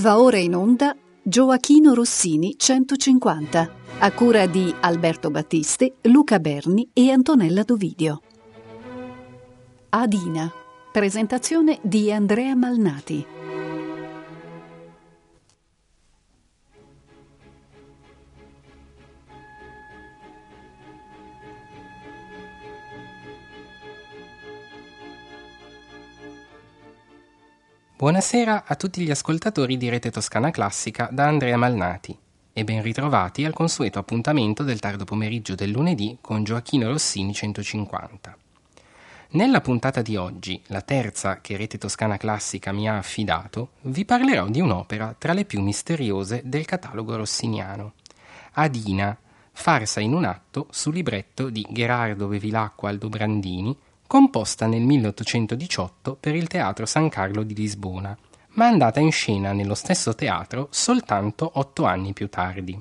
Va 0.00 0.18
ora 0.18 0.38
in 0.38 0.54
onda 0.54 0.96
Gioachino 1.22 1.92
Rossini 1.92 2.54
150, 2.56 3.70
a 3.98 4.12
cura 4.12 4.46
di 4.46 4.74
Alberto 4.80 5.30
Battisti, 5.30 5.92
Luca 6.04 6.38
Berni 6.38 6.88
e 6.94 7.10
Antonella 7.10 7.62
Dovidio. 7.64 8.22
Adina, 9.90 10.50
presentazione 10.90 11.80
di 11.82 12.10
Andrea 12.10 12.56
Malnati. 12.56 13.26
Buonasera 28.00 28.64
a 28.64 28.76
tutti 28.76 29.02
gli 29.02 29.10
ascoltatori 29.10 29.76
di 29.76 29.90
Rete 29.90 30.10
Toscana 30.10 30.50
Classica 30.50 31.10
da 31.12 31.26
Andrea 31.26 31.58
Malnati 31.58 32.16
e 32.50 32.64
ben 32.64 32.80
ritrovati 32.80 33.44
al 33.44 33.52
consueto 33.52 33.98
appuntamento 33.98 34.62
del 34.62 34.80
tardo 34.80 35.04
pomeriggio 35.04 35.54
del 35.54 35.68
lunedì 35.68 36.16
con 36.18 36.42
Gioachino 36.42 36.88
Rossini 36.88 37.34
150. 37.34 38.34
Nella 39.32 39.60
puntata 39.60 40.00
di 40.00 40.16
oggi, 40.16 40.62
la 40.68 40.80
terza 40.80 41.42
che 41.42 41.58
Rete 41.58 41.76
Toscana 41.76 42.16
Classica 42.16 42.72
mi 42.72 42.88
ha 42.88 42.96
affidato, 42.96 43.72
vi 43.82 44.06
parlerò 44.06 44.48
di 44.48 44.62
un'opera 44.62 45.14
tra 45.18 45.34
le 45.34 45.44
più 45.44 45.60
misteriose 45.60 46.40
del 46.46 46.64
catalogo 46.64 47.16
rossiniano. 47.16 47.92
Adina, 48.52 49.14
farsa 49.52 50.00
in 50.00 50.14
un 50.14 50.24
atto 50.24 50.68
su 50.70 50.90
libretto 50.90 51.50
di 51.50 51.66
Gerardo 51.68 52.28
Bevilacqua 52.28 52.88
Aldobrandini, 52.88 53.76
composta 54.10 54.66
nel 54.66 54.82
1818 54.82 56.16
per 56.18 56.34
il 56.34 56.48
Teatro 56.48 56.84
San 56.84 57.08
Carlo 57.08 57.44
di 57.44 57.54
Lisbona, 57.54 58.18
ma 58.54 58.66
andata 58.66 58.98
in 58.98 59.12
scena 59.12 59.52
nello 59.52 59.76
stesso 59.76 60.16
teatro 60.16 60.66
soltanto 60.72 61.48
otto 61.54 61.84
anni 61.84 62.12
più 62.12 62.28
tardi. 62.28 62.76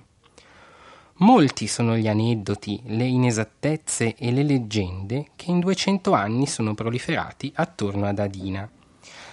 Molti 1.18 1.68
sono 1.68 1.96
gli 1.96 2.08
aneddoti, 2.08 2.82
le 2.86 3.06
inesattezze 3.06 4.16
e 4.16 4.32
le 4.32 4.42
leggende 4.42 5.28
che 5.36 5.52
in 5.52 5.60
200 5.60 6.14
anni 6.14 6.48
sono 6.48 6.74
proliferati 6.74 7.52
attorno 7.54 8.08
ad 8.08 8.18
Adina. 8.18 8.68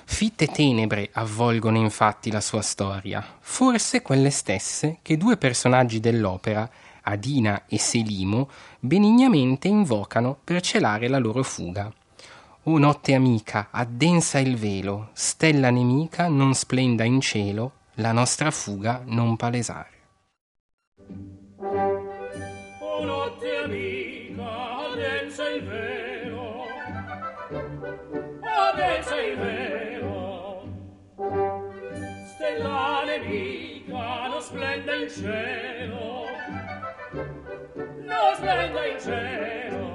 Fitte 0.05 0.49
tenebre 0.49 1.09
avvolgono 1.15 1.79
infatti 1.79 2.31
la 2.31 2.43
sua 2.43 2.61
storia, 2.61 3.25
forse 3.41 4.03
quelle 4.03 4.29
stesse 4.29 4.99
che 5.01 5.17
due 5.17 5.39
personaggi 5.39 5.99
dell'opera 5.99 6.69
Adina 7.09 7.65
e 7.69 7.79
Selimo 7.79 8.49
benignamente 8.81 9.69
invocano 9.69 10.37
per 10.43 10.61
celare 10.61 11.09
la 11.09 11.19
loro 11.19 11.45
fuga. 11.45 11.93
O 12.65 12.79
notte 12.79 13.15
amica, 13.15 13.69
addensa 13.71 14.41
il 14.41 14.57
velo, 14.57 15.11
stella 15.13 15.71
nemica 15.71 16.27
non 16.27 16.53
splenda 16.53 17.05
in 17.05 17.21
cielo, 17.21 17.73
la 17.95 18.11
nostra 18.11 18.51
fuga 18.51 19.03
non 19.05 19.37
palesare. 19.37 19.95
O 22.81 23.05
notte 23.05 23.57
amica, 23.65 24.79
addensa 24.89 25.49
il 25.49 25.63
velo, 25.63 26.65
addensa 28.43 29.21
il 29.21 29.37
velo, 29.37 30.69
stella 32.35 33.05
nemica 33.05 34.27
non 34.27 34.41
splenda 34.41 34.95
in 34.97 35.09
cielo, 35.09 36.26
non 38.27 38.35
splenda 38.35 38.85
in 38.87 39.86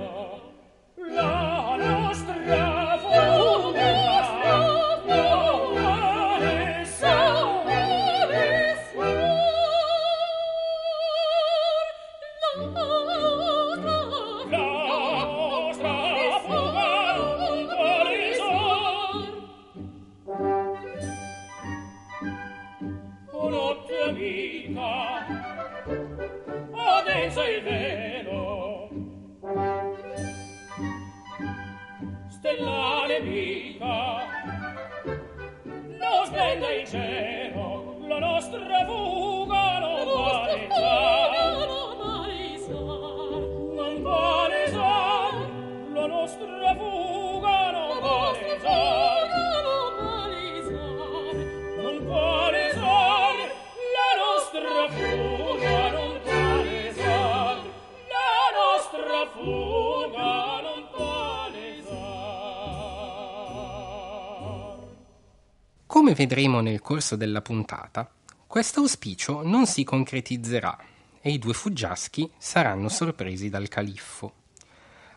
corso 67.01 67.15
della 67.15 67.41
puntata, 67.41 68.07
questo 68.45 68.81
auspicio 68.81 69.41
non 69.41 69.65
si 69.65 69.83
concretizzerà 69.83 70.77
e 71.19 71.31
i 71.31 71.39
due 71.39 71.53
fuggiaschi 71.53 72.29
saranno 72.37 72.89
sorpresi 72.89 73.49
dal 73.49 73.67
califfo. 73.67 74.33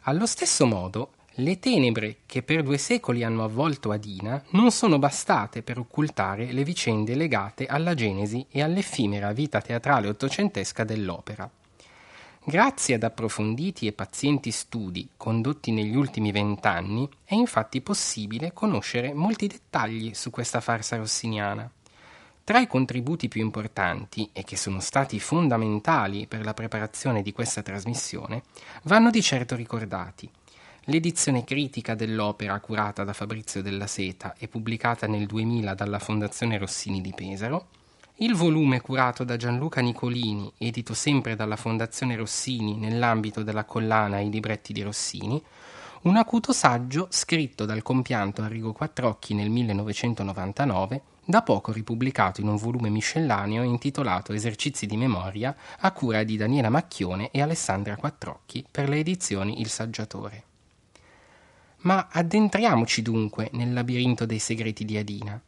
Allo 0.05 0.25
stesso 0.25 0.65
modo, 0.65 1.11
le 1.39 1.59
tenebre 1.59 2.21
che 2.25 2.43
per 2.43 2.63
due 2.63 2.79
secoli 2.79 3.23
hanno 3.23 3.45
avvolto 3.45 3.91
Adina 3.91 4.43
non 4.51 4.71
sono 4.71 4.99
bastate 4.99 5.63
per 5.63 5.79
occultare 5.79 6.53
le 6.53 6.65
vicende 6.65 7.15
legate 7.15 7.67
alla 7.67 7.93
genesi 7.93 8.47
e 8.49 8.63
all'effimera 8.63 9.33
vita 9.33 9.61
teatrale 9.61 10.09
ottocentesca 10.09 10.85
dell'opera. 10.85 11.51
Grazie 12.47 12.97
ad 12.97 13.03
approfonditi 13.03 13.87
e 13.87 13.93
pazienti 13.93 14.51
studi 14.51 15.09
condotti 15.17 15.71
negli 15.71 15.97
ultimi 15.97 16.31
vent'anni 16.31 17.09
è 17.25 17.33
infatti 17.33 17.81
possibile 17.81 18.53
conoscere 18.53 19.15
molti 19.15 19.47
dettagli 19.47 20.13
su 20.13 20.29
questa 20.29 20.61
farsa 20.61 20.97
rossiniana. 20.97 21.71
Tra 22.45 22.59
i 22.59 22.67
contributi 22.67 23.29
più 23.29 23.41
importanti 23.41 24.29
e 24.35 24.45
che 24.45 24.59
sono 24.59 24.81
stati 24.81 25.19
fondamentali 25.21 26.27
per 26.27 26.45
la 26.45 26.53
preparazione 26.53 27.23
di 27.23 27.33
questa 27.33 27.63
trasmissione 27.63 28.43
vanno 28.83 29.09
di 29.09 29.23
certo 29.23 29.57
ricordati 29.57 30.31
l'edizione 30.89 31.45
critica 31.45 31.95
dell'opera 31.95 32.61
curata 32.61 33.05
da 33.05 33.13
Fabrizio 33.13 33.63
della 33.63 33.87
Seta 33.87 34.35
e 34.37 34.49
pubblicata 34.49 35.07
nel 35.07 35.27
2000 35.27 35.73
dalla 35.73 35.99
Fondazione 35.99 36.59
Rossini 36.59 37.01
di 37.01 37.13
Pesaro, 37.15 37.69
il 38.19 38.37
volume 38.37 38.81
curato 38.81 39.25
da 39.25 39.37
Gianluca 39.37 39.81
Nicolini, 39.81 40.53
edito 40.59 40.95
sempre 40.95 41.35
dalla 41.35 41.57
Fondazione 41.57 42.15
Rossini 42.15 42.77
nell'ambito 42.77 43.43
della 43.43 43.65
collana 43.65 44.21
I 44.21 44.31
libretti 44.31 44.73
di 44.73 44.83
Rossini, 44.83 45.43
un 46.03 46.17
acuto 46.17 46.53
saggio 46.53 47.09
scritto 47.11 47.65
dal 47.65 47.83
compianto 47.83 48.43
Arrigo 48.43 48.73
Quattrocchi 48.73 49.35
nel 49.35 49.51
1999, 49.51 51.03
da 51.25 51.43
poco 51.43 51.73
ripubblicato 51.73 52.41
in 52.41 52.47
un 52.47 52.57
volume 52.57 52.89
miscellaneo 52.89 53.65
intitolato 53.65 54.33
Esercizi 54.33 54.87
di 54.87 54.97
memoria 54.97 55.57
a 55.81 55.91
cura 55.91 56.23
di 56.23 56.37
Daniela 56.37 56.71
Macchione 56.71 57.33
e 57.33 57.43
Alessandra 57.43 57.97
Quattrocchi 57.97 58.65
per 58.71 58.89
le 58.89 58.99
edizioni 58.99 59.61
Il 59.61 59.69
Saggiatore. 59.69 60.45
Ma 61.79 62.07
addentriamoci 62.13 63.03
dunque 63.03 63.51
nel 63.55 63.73
labirinto 63.73 64.25
dei 64.25 64.39
segreti 64.39 64.85
di 64.85 64.97
Adina. 64.97 65.43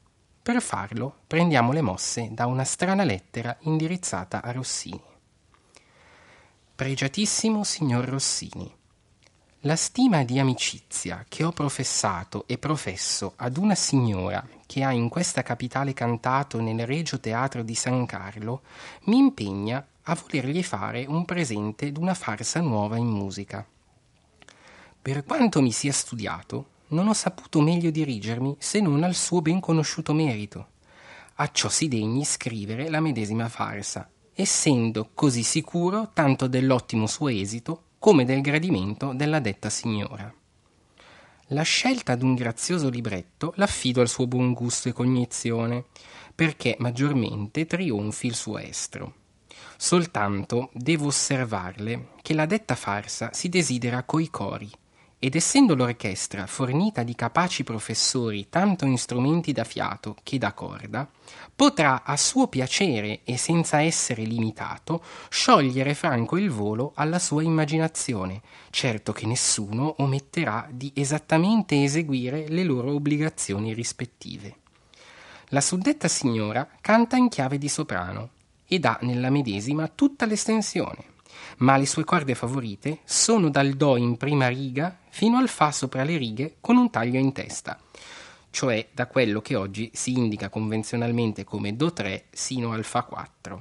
Per 0.47 0.63
farlo 0.63 1.23
prendiamo 1.27 1.73
le 1.73 1.81
mosse 1.81 2.29
da 2.31 2.47
una 2.47 2.63
strana 2.63 3.03
lettera 3.03 3.57
indirizzata 3.63 4.43
a 4.45 4.53
Rossini. 4.53 5.03
Pregiatissimo 6.77 7.65
signor 7.65 8.05
Rossini, 8.05 8.73
la 9.63 9.75
stima 9.75 10.23
di 10.23 10.39
amicizia 10.39 11.25
che 11.29 11.43
ho 11.43 11.51
professato 11.51 12.45
e 12.47 12.59
professo 12.59 13.33
ad 13.35 13.57
una 13.57 13.75
signora 13.75 14.47
che 14.67 14.85
ha 14.85 14.93
in 14.93 15.09
questa 15.09 15.43
capitale 15.43 15.93
cantato 15.95 16.61
nel 16.61 16.87
Regio 16.87 17.19
Teatro 17.19 17.65
di 17.65 17.75
San 17.75 18.07
Carlo 18.07 18.63
mi 19.07 19.17
impegna 19.17 19.85
a 20.01 20.15
volergli 20.15 20.63
fare 20.63 21.07
un 21.09 21.25
presente 21.25 21.91
d'una 21.91 22.15
farsa 22.15 22.61
nuova 22.61 22.97
in 22.97 23.09
musica. 23.09 23.67
Per 25.03 25.25
quanto 25.25 25.61
mi 25.61 25.73
sia 25.73 25.93
studiato, 25.93 26.75
non 26.89 27.09
ho 27.09 27.13
saputo 27.13 27.61
meglio 27.61 27.91
dirigermi 27.91 28.57
se 28.59 28.81
non 28.81 29.03
al 29.03 29.15
suo 29.15 29.43
ben 29.43 29.61
conosciuto 29.61 30.13
merito. 30.13 30.69
A 31.37 31.51
ciò 31.51 31.69
si 31.69 31.89
degni 31.89 32.25
scrivere 32.25 32.89
la 32.89 33.01
medesima 33.01 33.49
farsa, 33.49 34.09
essendo 34.33 35.11
così 35.15 35.43
sicuro 35.43 36.11
tanto 36.13 36.47
dell'ottimo 36.47 37.07
suo 37.07 37.29
esito 37.29 37.83
come 37.99 38.25
del 38.25 38.41
gradimento 38.41 39.13
della 39.15 39.41
detta 39.41 39.69
signora. 39.69 40.33
La 41.51 41.63
scelta 41.63 42.17
d'un 42.17 42.35
grazioso 42.35 42.89
libretto 42.89 43.53
l'affido 43.57 44.01
al 44.01 44.09
suo 44.09 44.27
buon 44.27 44.53
gusto 44.53 44.89
e 44.89 44.93
cognizione, 44.93 45.85
perché 46.35 46.77
maggiormente 46.79 47.67
trionfi 47.67 48.27
il 48.27 48.35
suo 48.35 48.59
estro. 48.59 49.15
Soltanto 49.77 50.71
devo 50.73 51.07
osservarle 51.07 52.09
che 52.23 52.35
la 52.35 52.47
detta 52.47 52.75
farsa 52.75 53.31
si 53.33 53.49
desidera 53.49 54.03
coi 54.03 54.29
cori, 54.29 54.71
ed 55.27 55.35
essendo 55.35 55.75
l'orchestra 55.75 56.47
fornita 56.47 57.03
di 57.03 57.17
capaci 57.17 57.65
professori 57.65 58.47
tanto 58.49 58.85
in 58.85 58.97
strumenti 58.97 59.51
da 59.51 59.65
fiato 59.65 60.15
che 60.23 60.39
da 60.39 60.53
corda, 60.53 61.11
potrà 61.53 62.05
a 62.05 62.17
suo 62.17 62.47
piacere 62.47 63.23
e 63.25 63.37
senza 63.37 63.81
essere 63.81 64.23
limitato 64.23 65.03
sciogliere 65.29 65.95
franco 65.95 66.37
il 66.37 66.49
volo 66.51 66.93
alla 66.95 67.19
sua 67.19 67.43
immaginazione, 67.43 68.41
certo 68.71 69.13
che 69.13 69.27
nessuno 69.27 69.97
ometterà 69.99 70.69
di 70.71 70.93
esattamente 70.95 71.83
eseguire 71.83 72.47
le 72.47 72.63
loro 72.63 72.95
obbligazioni 72.95 73.75
rispettive. 73.75 74.55
La 75.49 75.61
suddetta 75.61 76.07
signora 76.07 76.69
canta 76.81 77.17
in 77.17 77.29
chiave 77.29 77.59
di 77.59 77.69
soprano 77.69 78.29
ed 78.65 78.85
ha 78.85 78.97
nella 79.01 79.31
medesima 79.31 79.89
tutta 79.89 80.25
l'estensione 80.25 81.15
ma 81.59 81.77
le 81.77 81.87
sue 81.87 82.05
corde 82.05 82.35
favorite 82.35 83.01
sono 83.05 83.51
dal 83.51 83.73
Do 83.73 83.97
in 83.97 84.17
prima 84.17 84.49
riga 84.49 84.99
fino 85.17 85.39
al 85.39 85.49
Fa 85.49 85.73
sopra 85.73 86.05
le 86.05 86.19
righe 86.19 86.57
con 86.61 86.77
un 86.77 86.91
taglio 86.91 87.19
in 87.19 87.33
testa, 87.33 87.81
cioè 88.51 88.89
da 88.93 89.07
quello 89.07 89.41
che 89.41 89.57
oggi 89.57 89.91
si 89.95 90.13
indica 90.13 90.51
convenzionalmente 90.51 91.43
come 91.43 91.75
Do3 91.75 92.25
sino 92.31 92.73
al 92.73 92.85
Fa4. 92.87 93.59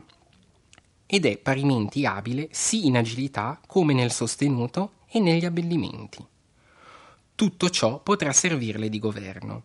Ed 1.05 1.25
è 1.25 1.37
parimenti 1.37 2.05
abile 2.05 2.49
sì 2.51 2.87
in 2.87 2.97
agilità 2.97 3.61
come 3.65 3.93
nel 3.93 4.11
sostenuto 4.11 4.95
e 5.07 5.21
negli 5.21 5.45
abbellimenti. 5.45 6.25
Tutto 7.35 7.69
ciò 7.69 7.99
potrà 7.99 8.33
servirle 8.33 8.89
di 8.89 8.99
governo 8.99 9.63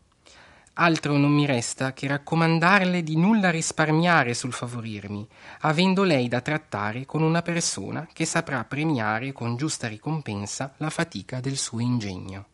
altro 0.81 1.19
non 1.19 1.31
mi 1.31 1.44
resta 1.44 1.93
che 1.93 2.06
raccomandarle 2.06 3.03
di 3.03 3.17
nulla 3.17 3.50
risparmiare 3.50 4.32
sul 4.32 4.55
favorirmi, 4.55 5.27
avendo 5.61 6.03
lei 6.05 6.27
da 6.27 6.41
trattare 6.41 7.05
con 7.05 7.23
una 7.23 7.43
persona 7.43 8.09
che 8.11 8.25
saprà 8.25 8.65
premiare 8.65 9.32
con 9.32 9.56
giusta 9.56 9.88
ricompensa 9.88 10.73
la 10.79 10.88
fatica 10.88 11.41
del 11.41 11.59
suo 11.59 11.81
ingegno. 11.81 12.47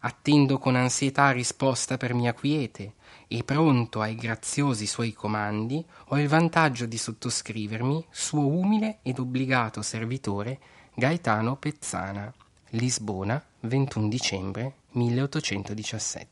Attendo 0.00 0.58
con 0.58 0.76
ansietà 0.76 1.30
risposta 1.30 1.96
per 1.98 2.14
mia 2.14 2.32
quiete, 2.32 2.94
e 3.28 3.44
pronto 3.44 4.00
ai 4.00 4.14
graziosi 4.14 4.86
suoi 4.86 5.12
comandi 5.12 5.84
ho 6.08 6.18
il 6.18 6.28
vantaggio 6.28 6.86
di 6.86 6.98
sottoscrivermi 6.98 8.06
suo 8.10 8.46
umile 8.46 8.98
ed 9.02 9.18
obbligato 9.18 9.80
servitore 9.82 10.58
Gaetano 10.94 11.56
Pezzana, 11.56 12.32
Lisbona, 12.70 13.42
21 13.60 14.08
dicembre 14.08 14.74
1817. 14.92 16.31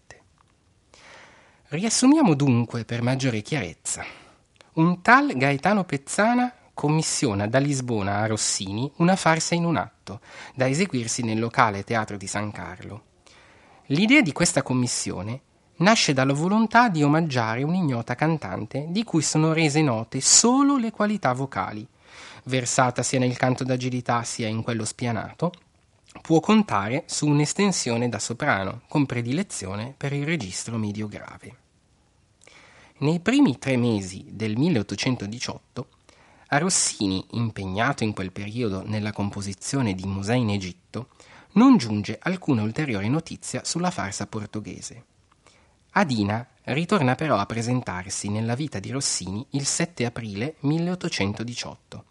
Riassumiamo 1.72 2.34
dunque 2.34 2.84
per 2.84 3.00
maggiore 3.00 3.42
chiarezza. 3.42 4.04
Un 4.72 5.02
tal 5.02 5.36
Gaetano 5.36 5.84
Pezzana 5.84 6.52
commissiona 6.74 7.46
da 7.46 7.60
Lisbona 7.60 8.16
a 8.16 8.26
Rossini 8.26 8.90
una 8.96 9.14
farsa 9.14 9.54
in 9.54 9.64
un 9.64 9.76
atto, 9.76 10.18
da 10.56 10.66
eseguirsi 10.66 11.22
nel 11.22 11.38
locale 11.38 11.84
teatro 11.84 12.16
di 12.16 12.26
San 12.26 12.50
Carlo. 12.50 13.02
L'idea 13.86 14.20
di 14.20 14.32
questa 14.32 14.64
commissione 14.64 15.42
nasce 15.76 16.12
dalla 16.12 16.32
volontà 16.32 16.88
di 16.88 17.04
omaggiare 17.04 17.62
un'ignota 17.62 18.16
cantante 18.16 18.86
di 18.88 19.04
cui 19.04 19.22
sono 19.22 19.52
rese 19.52 19.80
note 19.80 20.20
solo 20.20 20.76
le 20.76 20.90
qualità 20.90 21.32
vocali, 21.34 21.86
versata 22.46 23.04
sia 23.04 23.20
nel 23.20 23.36
canto 23.36 23.62
d'agilità 23.62 24.24
sia 24.24 24.48
in 24.48 24.64
quello 24.64 24.84
spianato, 24.84 25.52
può 26.20 26.40
contare 26.40 27.04
su 27.06 27.26
un'estensione 27.26 28.08
da 28.08 28.18
soprano, 28.18 28.82
con 28.88 29.06
predilezione 29.06 29.94
per 29.96 30.12
il 30.12 30.24
registro 30.24 30.76
medio 30.76 31.08
grave. 31.08 31.56
Nei 32.98 33.20
primi 33.20 33.58
tre 33.58 33.76
mesi 33.76 34.26
del 34.30 34.56
1818, 34.56 35.88
a 36.48 36.58
Rossini, 36.58 37.24
impegnato 37.30 38.04
in 38.04 38.12
quel 38.12 38.32
periodo 38.32 38.82
nella 38.84 39.12
composizione 39.12 39.94
di 39.94 40.04
Musei 40.04 40.40
in 40.40 40.50
Egitto, 40.50 41.08
non 41.52 41.76
giunge 41.76 42.18
alcuna 42.20 42.62
ulteriore 42.62 43.08
notizia 43.08 43.64
sulla 43.64 43.90
farsa 43.90 44.26
portoghese. 44.26 45.04
Adina 45.92 46.46
ritorna 46.64 47.14
però 47.14 47.36
a 47.36 47.46
presentarsi 47.46 48.28
nella 48.28 48.54
vita 48.54 48.78
di 48.78 48.90
Rossini 48.90 49.44
il 49.50 49.64
7 49.64 50.04
aprile 50.04 50.56
1818 50.60 52.04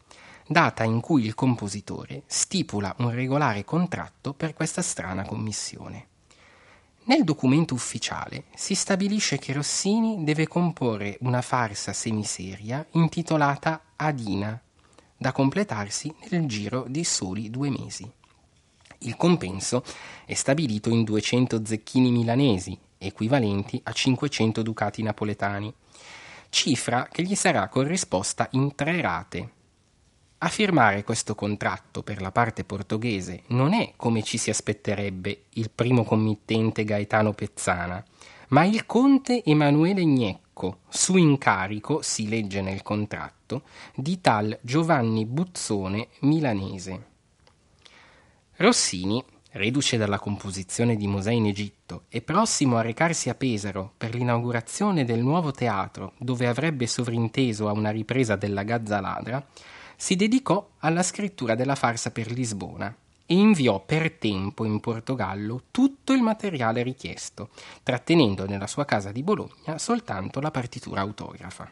data 0.52 0.84
in 0.84 1.00
cui 1.00 1.26
il 1.26 1.36
compositore 1.36 2.24
stipula 2.26 2.96
un 2.98 3.12
regolare 3.12 3.64
contratto 3.64 4.34
per 4.34 4.56
questa 4.56 4.82
strana 4.82 5.24
commissione. 5.24 6.08
Nel 7.04 7.24
documento 7.24 7.76
ufficiale 7.76 8.46
si 8.56 8.74
stabilisce 8.74 9.38
che 9.38 9.54
Rossini 9.54 10.24
deve 10.24 10.48
comporre 10.48 11.18
una 11.22 11.44
farsa 11.44 11.94
semiseria 11.94 12.84
intitolata 12.94 13.94
Adina, 13.96 14.60
da 15.16 15.32
completarsi 15.32 16.12
nel 16.32 16.48
giro 16.48 16.86
di 16.88 17.04
soli 17.04 17.52
due 17.52 17.70
mesi. 17.70 18.12
Il 19.02 19.16
compenso 19.18 19.84
è 20.26 20.34
stabilito 20.34 20.90
in 20.90 21.04
200 21.04 21.64
zecchini 21.64 22.10
milanesi, 22.10 22.76
equivalenti 22.98 23.80
a 23.84 23.92
500 23.92 24.64
ducati 24.64 25.04
napoletani, 25.04 25.72
cifra 26.50 27.08
che 27.12 27.22
gli 27.22 27.36
sarà 27.36 27.68
corrisposta 27.68 28.48
in 28.54 28.74
tre 28.74 29.00
rate, 29.00 29.58
a 30.42 30.48
firmare 30.48 31.04
questo 31.04 31.36
contratto 31.36 32.02
per 32.02 32.22
la 32.22 32.32
parte 32.32 32.64
portoghese 32.64 33.44
non 33.48 33.74
è, 33.74 33.94
come 33.98 34.24
ci 34.24 34.38
si 34.38 34.50
aspetterebbe, 34.50 35.44
il 35.54 35.70
primo 35.70 36.04
committente 36.04 36.86
Gaetano 36.86 37.34
Pezzana, 37.34 38.04
ma 38.50 38.64
il 38.64 38.86
conte 38.86 39.44
Emanuele 39.44 40.06
Gnecco, 40.06 40.80
su 40.88 41.18
incarico, 41.18 42.02
si 42.02 42.30
legge 42.30 42.62
nel 42.62 42.84
contratto, 42.84 43.64
di 43.94 44.22
tal 44.22 44.58
Giovanni 44.62 45.26
Buzzone 45.26 46.08
milanese. 46.22 47.08
Rossini, 48.56 49.22
reduce 49.52 49.98
dalla 49.98 50.20
composizione 50.20 50.96
di 50.96 51.08
Mosè 51.08 51.32
in 51.32 51.48
Egitto 51.48 52.04
e 52.08 52.22
prossimo 52.22 52.78
a 52.78 52.82
recarsi 52.82 53.30
a 53.30 53.36
Pesaro 53.36 53.94
per 53.98 54.14
l'inaugurazione 54.14 55.06
del 55.06 55.20
nuovo 55.20 55.52
teatro 55.52 56.14
dove 56.18 56.48
avrebbe 56.48 56.88
sovrinteso 56.88 57.68
a 57.68 57.72
una 57.72 57.90
ripresa 57.90 58.36
della 58.36 58.64
Gazza 58.64 59.02
Ladra, 59.02 59.46
si 60.02 60.16
dedicò 60.16 60.76
alla 60.78 61.04
scrittura 61.04 61.56
della 61.56 61.76
farsa 61.76 62.10
per 62.12 62.32
Lisbona 62.32 62.96
e 63.26 63.34
inviò 63.34 63.84
per 63.86 64.14
tempo 64.14 64.64
in 64.64 64.80
Portogallo 64.80 65.64
tutto 65.72 66.14
il 66.14 66.22
materiale 66.22 66.84
richiesto, 66.84 67.50
trattenendo 67.84 68.48
nella 68.48 68.66
sua 68.66 68.86
casa 68.86 69.12
di 69.12 69.24
Bologna 69.24 69.78
soltanto 69.78 70.40
la 70.40 70.52
partitura 70.52 71.02
autografa. 71.02 71.70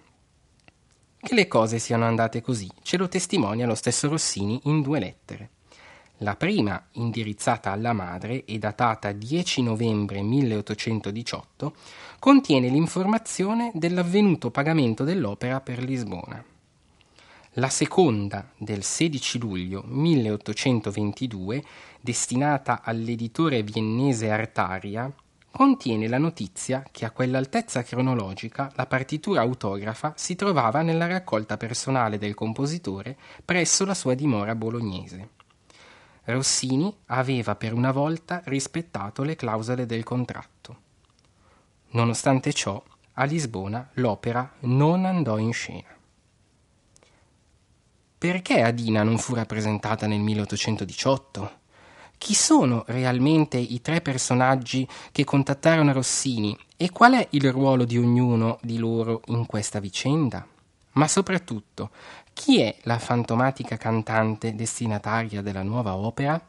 Che 1.19 1.33
le 1.33 1.47
cose 1.47 1.79
siano 1.79 2.03
andate 2.03 2.41
così 2.41 2.69
ce 2.81 2.97
lo 2.97 3.07
testimonia 3.07 3.65
lo 3.65 3.75
stesso 3.75 4.09
Rossini 4.09 4.59
in 4.65 4.81
due 4.81 4.99
lettere. 4.99 5.49
La 6.17 6.35
prima, 6.35 6.85
indirizzata 6.93 7.71
alla 7.71 7.93
madre 7.93 8.43
e 8.43 8.59
datata 8.59 9.13
10 9.13 9.61
novembre 9.61 10.21
1818, 10.21 11.73
contiene 12.19 12.67
l'informazione 12.67 13.71
dell'avvenuto 13.73 14.51
pagamento 14.51 15.05
dell'opera 15.05 15.61
per 15.61 15.81
Lisbona. 15.81 16.55
La 17.59 17.69
seconda, 17.69 18.51
del 18.55 18.83
16 18.83 19.39
luglio 19.39 19.81
1822, 19.87 21.63
destinata 21.99 22.81
all'editore 22.83 23.63
viennese 23.63 24.29
Artaria, 24.29 25.11
contiene 25.49 26.07
la 26.07 26.19
notizia 26.19 26.85
che 26.91 27.03
a 27.03 27.09
quell'altezza 27.09 27.81
cronologica 27.81 28.71
la 28.75 28.85
partitura 28.85 29.41
autografa 29.41 30.13
si 30.15 30.35
trovava 30.35 30.83
nella 30.83 31.07
raccolta 31.07 31.57
personale 31.57 32.19
del 32.19 32.35
compositore 32.35 33.17
presso 33.43 33.85
la 33.85 33.95
sua 33.95 34.13
dimora 34.13 34.53
bolognese. 34.53 35.29
Rossini 36.25 36.95
aveva 37.07 37.55
per 37.55 37.73
una 37.73 37.91
volta 37.91 38.39
rispettato 38.45 39.23
le 39.23 39.35
clausole 39.35 39.87
del 39.87 40.03
contratto. 40.03 40.77
Nonostante 41.89 42.53
ciò, 42.53 42.79
a 43.13 43.23
Lisbona 43.23 43.89
l'opera 43.93 44.47
non 44.59 45.05
andò 45.05 45.39
in 45.39 45.53
scena. 45.53 45.96
Perché 48.19 48.61
Adina 48.61 49.03
non 49.03 49.19
fu 49.19 49.35
rappresentata 49.35 50.07
nel 50.07 50.19
1818? 50.21 51.51
Chi 52.17 52.33
sono 52.33 52.83
realmente 52.87 53.57
i 53.57 53.79
tre 53.79 54.01
personaggi 54.01 54.87
che 55.11 55.23
contattarono 55.23 55.93
Rossini 55.93 56.57
e 56.77 56.89
qual 56.89 57.13
è 57.13 57.27
il 57.31 57.51
ruolo 57.51 57.85
di 57.85 57.95
ognuno 57.95 58.57
di 58.63 58.79
loro 58.79 59.21
in 59.27 59.45
questa 59.45 59.79
vicenda? 59.79 60.43
Ma 60.93 61.07
soprattutto, 61.07 61.91
chi 62.33 62.59
è 62.59 62.75
la 62.83 62.97
fantomatica 62.97 63.77
cantante 63.77 64.55
destinataria 64.55 65.43
della 65.43 65.61
nuova 65.61 65.95
opera? 65.95 66.43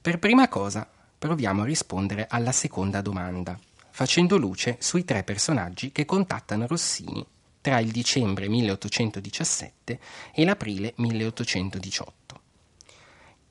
Per 0.00 0.18
prima 0.20 0.46
cosa, 0.46 0.88
proviamo 1.18 1.62
a 1.62 1.66
rispondere 1.66 2.28
alla 2.30 2.52
seconda 2.52 3.00
domanda, 3.00 3.58
facendo 3.90 4.36
luce 4.36 4.76
sui 4.78 5.04
tre 5.04 5.24
personaggi 5.24 5.90
che 5.90 6.04
contattano 6.04 6.68
Rossini 6.68 7.26
tra 7.62 7.78
il 7.78 7.90
dicembre 7.90 8.48
1817 8.48 9.98
e 10.34 10.44
l'aprile 10.44 10.92
1818. 10.96 12.40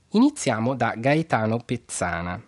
Iniziamo 0.09 0.75
da 0.75 0.93
Gaetano 0.97 1.57
Pezzana. 1.59 2.39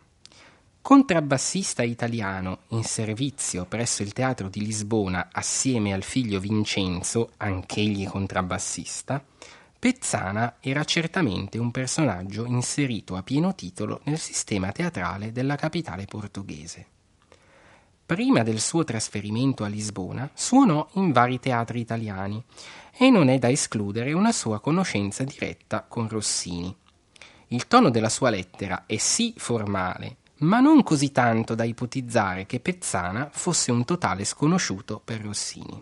Contrabbassista 0.82 1.82
italiano 1.82 2.64
in 2.70 2.84
servizio 2.84 3.64
presso 3.66 4.04
il 4.04 4.12
Teatro 4.12 4.50
di 4.50 4.60
Lisbona 4.60 5.30
assieme 5.32 5.94
al 5.94 6.04
figlio 6.04 6.42
Vincenzo, 6.42 7.32
anch'egli 7.38 8.06
contrabbassista, 8.06 9.24
Pezzana 9.80 10.58
era 10.60 10.84
certamente 10.84 11.58
un 11.58 11.72
personaggio 11.72 12.46
inserito 12.46 13.16
a 13.16 13.24
pieno 13.24 13.56
titolo 13.56 14.02
nel 14.04 14.20
sistema 14.20 14.72
teatrale 14.72 15.32
della 15.32 15.56
capitale 15.56 16.06
portoghese. 16.06 16.93
Prima 18.06 18.44
del 18.44 18.60
suo 18.60 18.84
trasferimento 18.84 19.64
a 19.64 19.68
Lisbona 19.68 20.30
suonò 20.34 20.86
in 20.96 21.14
vari 21.14 21.40
teatri 21.40 21.80
italiani 21.80 22.44
e 22.98 23.10
non 23.10 23.30
è 23.30 23.40
da 23.40 23.50
escludere 23.50 24.12
una 24.12 24.34
sua 24.34 24.60
conoscenza 24.60 25.24
diretta 25.24 25.86
con 25.88 26.10
Rossini. 26.10 26.76
Il 27.48 27.66
tono 27.68 27.90
della 27.90 28.10
sua 28.10 28.30
lettera 28.30 28.84
è 28.86 28.98
sì 28.98 29.34
formale, 29.38 30.18
ma 30.40 30.60
non 30.60 30.84
così 30.84 31.14
tanto 31.14 31.56
da 31.56 31.64
ipotizzare 31.64 32.46
che 32.46 32.60
Pezzana 32.60 33.30
fosse 33.32 33.72
un 33.72 33.86
totale 33.86 34.26
sconosciuto 34.26 35.02
per 35.04 35.22
Rossini. 35.22 35.82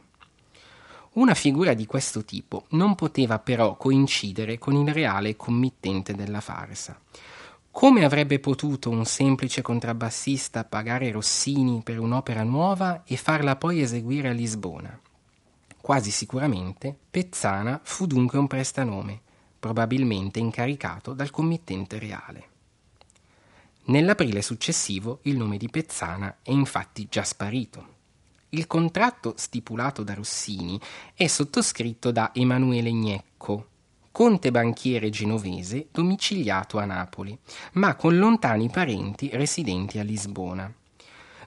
Una 1.14 1.34
figura 1.34 1.74
di 1.74 1.88
questo 1.88 2.24
tipo 2.24 2.66
non 2.70 2.94
poteva 2.94 3.40
però 3.40 3.76
coincidere 3.76 4.60
con 4.60 4.76
il 4.76 4.94
reale 4.94 5.36
committente 5.36 6.14
della 6.14 6.40
farsa. 6.40 7.02
Come 7.72 8.04
avrebbe 8.04 8.40
potuto 8.40 8.90
un 8.90 9.06
semplice 9.06 9.62
contrabbassista 9.62 10.66
pagare 10.66 11.10
Rossini 11.10 11.82
per 11.82 12.00
un'opera 12.00 12.44
nuova 12.44 13.04
e 13.06 13.16
farla 13.16 13.56
poi 13.56 13.82
eseguire 13.82 14.28
a 14.28 14.34
Lisbona? 14.34 15.00
Quasi 15.80 16.12
sicuramente 16.12 16.96
Pezzana 17.10 17.80
fu 17.82 18.06
dunque 18.06 18.38
un 18.38 18.48
prestanome, 18.48 19.22
probabilmente 19.58 20.38
incaricato 20.38 21.14
dal 21.14 21.32
committente 21.32 21.98
reale. 21.98 22.50
Nell'aprile 23.86 24.42
successivo 24.42 25.20
il 25.24 25.38
nome 25.38 25.58
di 25.58 25.70
Pezzana 25.70 26.40
è 26.44 26.52
infatti 26.52 27.08
già 27.10 27.24
sparito. 27.24 28.00
Il 28.50 28.68
contratto 28.68 29.34
stipulato 29.38 30.04
da 30.04 30.14
Rossini 30.14 30.80
è 31.16 31.26
sottoscritto 31.26 32.12
da 32.12 32.32
Emanuele 32.34 32.92
Gnecco, 32.92 33.70
conte 34.12 34.52
banchiere 34.52 35.10
genovese 35.10 35.88
domiciliato 35.92 36.78
a 36.78 36.86
Napoli, 36.86 37.38
ma 37.74 37.96
con 37.96 38.18
lontani 38.18 38.70
parenti 38.70 39.30
residenti 39.34 40.00
a 40.00 40.04
Lisbona. 40.04 40.72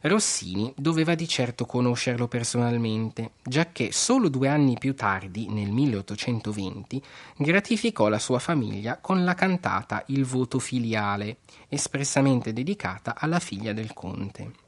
Rossini 0.03 0.71
doveva 0.77 1.15
di 1.15 1.27
certo 1.27 1.65
conoscerlo 1.65 2.29
personalmente, 2.29 3.33
giacché 3.43 3.91
solo 3.91 4.29
due 4.29 4.49
anni 4.49 4.77
più 4.79 4.95
tardi, 4.95 5.49
nel 5.49 5.71
1820, 5.71 7.03
gratificò 7.39 8.09
la 8.09 8.19
sua 8.19 8.39
famiglia 8.39 8.99
con 8.99 9.25
la 9.25 9.33
cantata 9.35 10.03
Il 10.09 10.27
voto 10.27 10.59
filiale, 10.59 11.39
espressamente 11.69 12.53
dedicata 12.53 13.15
alla 13.17 13.39
figlia 13.39 13.73
del 13.73 13.95
conte. 13.95 14.64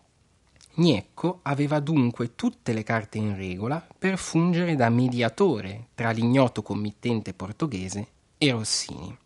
Gnecco 0.79 1.39
aveva 1.43 1.81
dunque 1.81 2.35
tutte 2.35 2.75
le 2.75 2.83
carte 2.83 3.17
in 3.17 3.35
regola 3.35 3.83
per 3.99 4.19
fungere 4.19 4.77
da 4.77 4.91
mediatore 4.91 5.89
tra 5.95 6.11
l'ignoto 6.11 6.63
committente 6.63 7.33
portoghese 7.33 8.09
e 8.37 8.51
Rossini. 8.51 9.17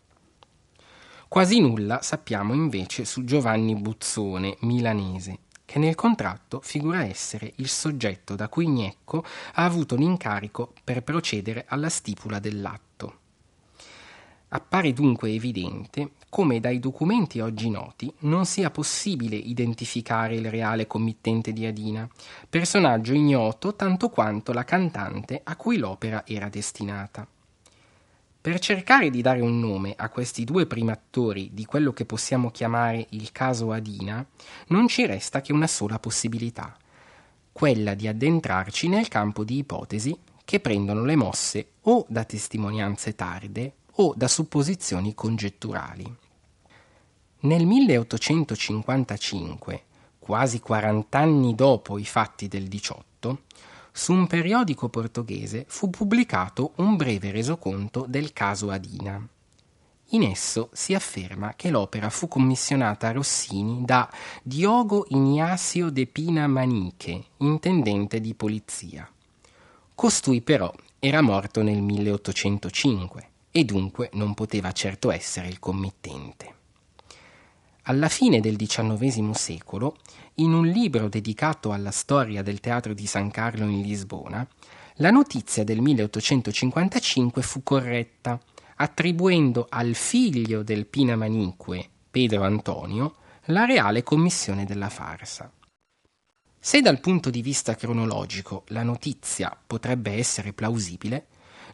Quasi 1.27 1.59
nulla 1.59 2.01
sappiamo 2.01 2.53
invece 2.53 3.03
su 3.03 3.25
Giovanni 3.25 3.75
Buzzone, 3.75 4.55
milanese, 4.61 5.39
che 5.65 5.77
nel 5.77 5.95
contratto 5.95 6.61
figura 6.61 7.03
essere 7.03 7.51
il 7.57 7.67
soggetto 7.67 8.35
da 8.35 8.47
cui 8.47 8.69
Gnecco 8.69 9.21
ha 9.53 9.65
avuto 9.65 9.97
l'incarico 9.97 10.73
per 10.85 11.03
procedere 11.03 11.65
alla 11.67 11.89
stipula 11.89 12.39
dell'atto. 12.39 13.19
Appare 14.49 14.93
dunque 14.93 15.31
evidente 15.31 16.11
come 16.31 16.61
dai 16.61 16.79
documenti 16.79 17.41
oggi 17.41 17.69
noti 17.69 18.09
non 18.19 18.45
sia 18.45 18.71
possibile 18.71 19.35
identificare 19.35 20.35
il 20.35 20.49
reale 20.49 20.87
committente 20.87 21.51
di 21.51 21.65
Adina, 21.65 22.07
personaggio 22.49 23.11
ignoto 23.11 23.75
tanto 23.75 24.07
quanto 24.07 24.53
la 24.53 24.63
cantante 24.63 25.41
a 25.43 25.57
cui 25.57 25.75
l'opera 25.75 26.25
era 26.25 26.47
destinata. 26.47 27.27
Per 28.39 28.59
cercare 28.59 29.09
di 29.09 29.21
dare 29.21 29.41
un 29.41 29.59
nome 29.59 29.93
a 29.97 30.07
questi 30.07 30.45
due 30.45 30.65
primattori 30.67 31.49
di 31.51 31.65
quello 31.65 31.91
che 31.91 32.05
possiamo 32.05 32.49
chiamare 32.49 33.07
il 33.09 33.33
caso 33.33 33.73
Adina, 33.73 34.25
non 34.67 34.87
ci 34.87 35.05
resta 35.05 35.41
che 35.41 35.51
una 35.51 35.67
sola 35.67 35.99
possibilità, 35.99 36.77
quella 37.51 37.93
di 37.93 38.07
addentrarci 38.07 38.87
nel 38.87 39.09
campo 39.09 39.43
di 39.43 39.57
ipotesi 39.57 40.17
che 40.45 40.61
prendono 40.61 41.03
le 41.03 41.17
mosse 41.17 41.71
o 41.81 42.05
da 42.07 42.23
testimonianze 42.23 43.15
tarde 43.15 43.73
o 43.95 44.13
da 44.15 44.29
supposizioni 44.29 45.13
congetturali. 45.13 46.20
Nel 47.43 47.65
1855, 47.65 49.83
quasi 50.19 50.59
40 50.59 51.17
anni 51.17 51.55
dopo 51.55 51.97
i 51.97 52.05
fatti 52.05 52.47
del 52.47 52.67
18, 52.67 53.41
su 53.91 54.13
un 54.13 54.27
periodico 54.27 54.89
portoghese 54.89 55.65
fu 55.67 55.89
pubblicato 55.89 56.73
un 56.75 56.95
breve 56.95 57.31
resoconto 57.31 58.05
del 58.07 58.31
caso 58.31 58.69
Adina. 58.69 59.27
In 60.09 60.21
esso 60.21 60.69
si 60.71 60.93
afferma 60.93 61.55
che 61.55 61.71
l'opera 61.71 62.11
fu 62.11 62.27
commissionata 62.27 63.07
a 63.07 63.11
Rossini 63.11 63.85
da 63.85 64.07
Diogo 64.43 65.07
Ignacio 65.09 65.89
de 65.89 66.05
Pina 66.05 66.45
Maniche, 66.45 67.23
intendente 67.37 68.21
di 68.21 68.35
polizia. 68.35 69.09
Costui 69.95 70.41
però 70.41 70.71
era 70.99 71.21
morto 71.21 71.63
nel 71.63 71.81
1805 71.81 73.29
e 73.49 73.63
dunque 73.63 74.11
non 74.13 74.35
poteva 74.35 74.71
certo 74.73 75.09
essere 75.09 75.47
il 75.47 75.57
committente. 75.57 76.59
Alla 77.85 78.09
fine 78.09 78.41
del 78.41 78.57
XIX 78.57 79.31
secolo, 79.31 79.97
in 80.35 80.53
un 80.53 80.67
libro 80.67 81.09
dedicato 81.09 81.71
alla 81.71 81.89
storia 81.89 82.43
del 82.43 82.59
teatro 82.59 82.93
di 82.93 83.07
San 83.07 83.31
Carlo 83.31 83.65
in 83.65 83.81
Lisbona, 83.81 84.47
la 84.95 85.09
notizia 85.09 85.63
del 85.63 85.81
1855 85.81 87.41
fu 87.41 87.63
corretta, 87.63 88.39
attribuendo 88.75 89.65
al 89.67 89.95
figlio 89.95 90.61
del 90.61 90.85
Pina 90.85 91.15
Manique, 91.15 91.89
Pedro 92.11 92.43
Antonio, 92.43 93.15
la 93.45 93.65
reale 93.65 94.03
commissione 94.03 94.63
della 94.65 94.89
farsa. 94.89 95.51
Se 96.59 96.81
dal 96.81 96.99
punto 96.99 97.31
di 97.31 97.41
vista 97.41 97.73
cronologico 97.73 98.63
la 98.67 98.83
notizia 98.83 99.57
potrebbe 99.65 100.11
essere 100.11 100.53
plausibile, 100.53 101.25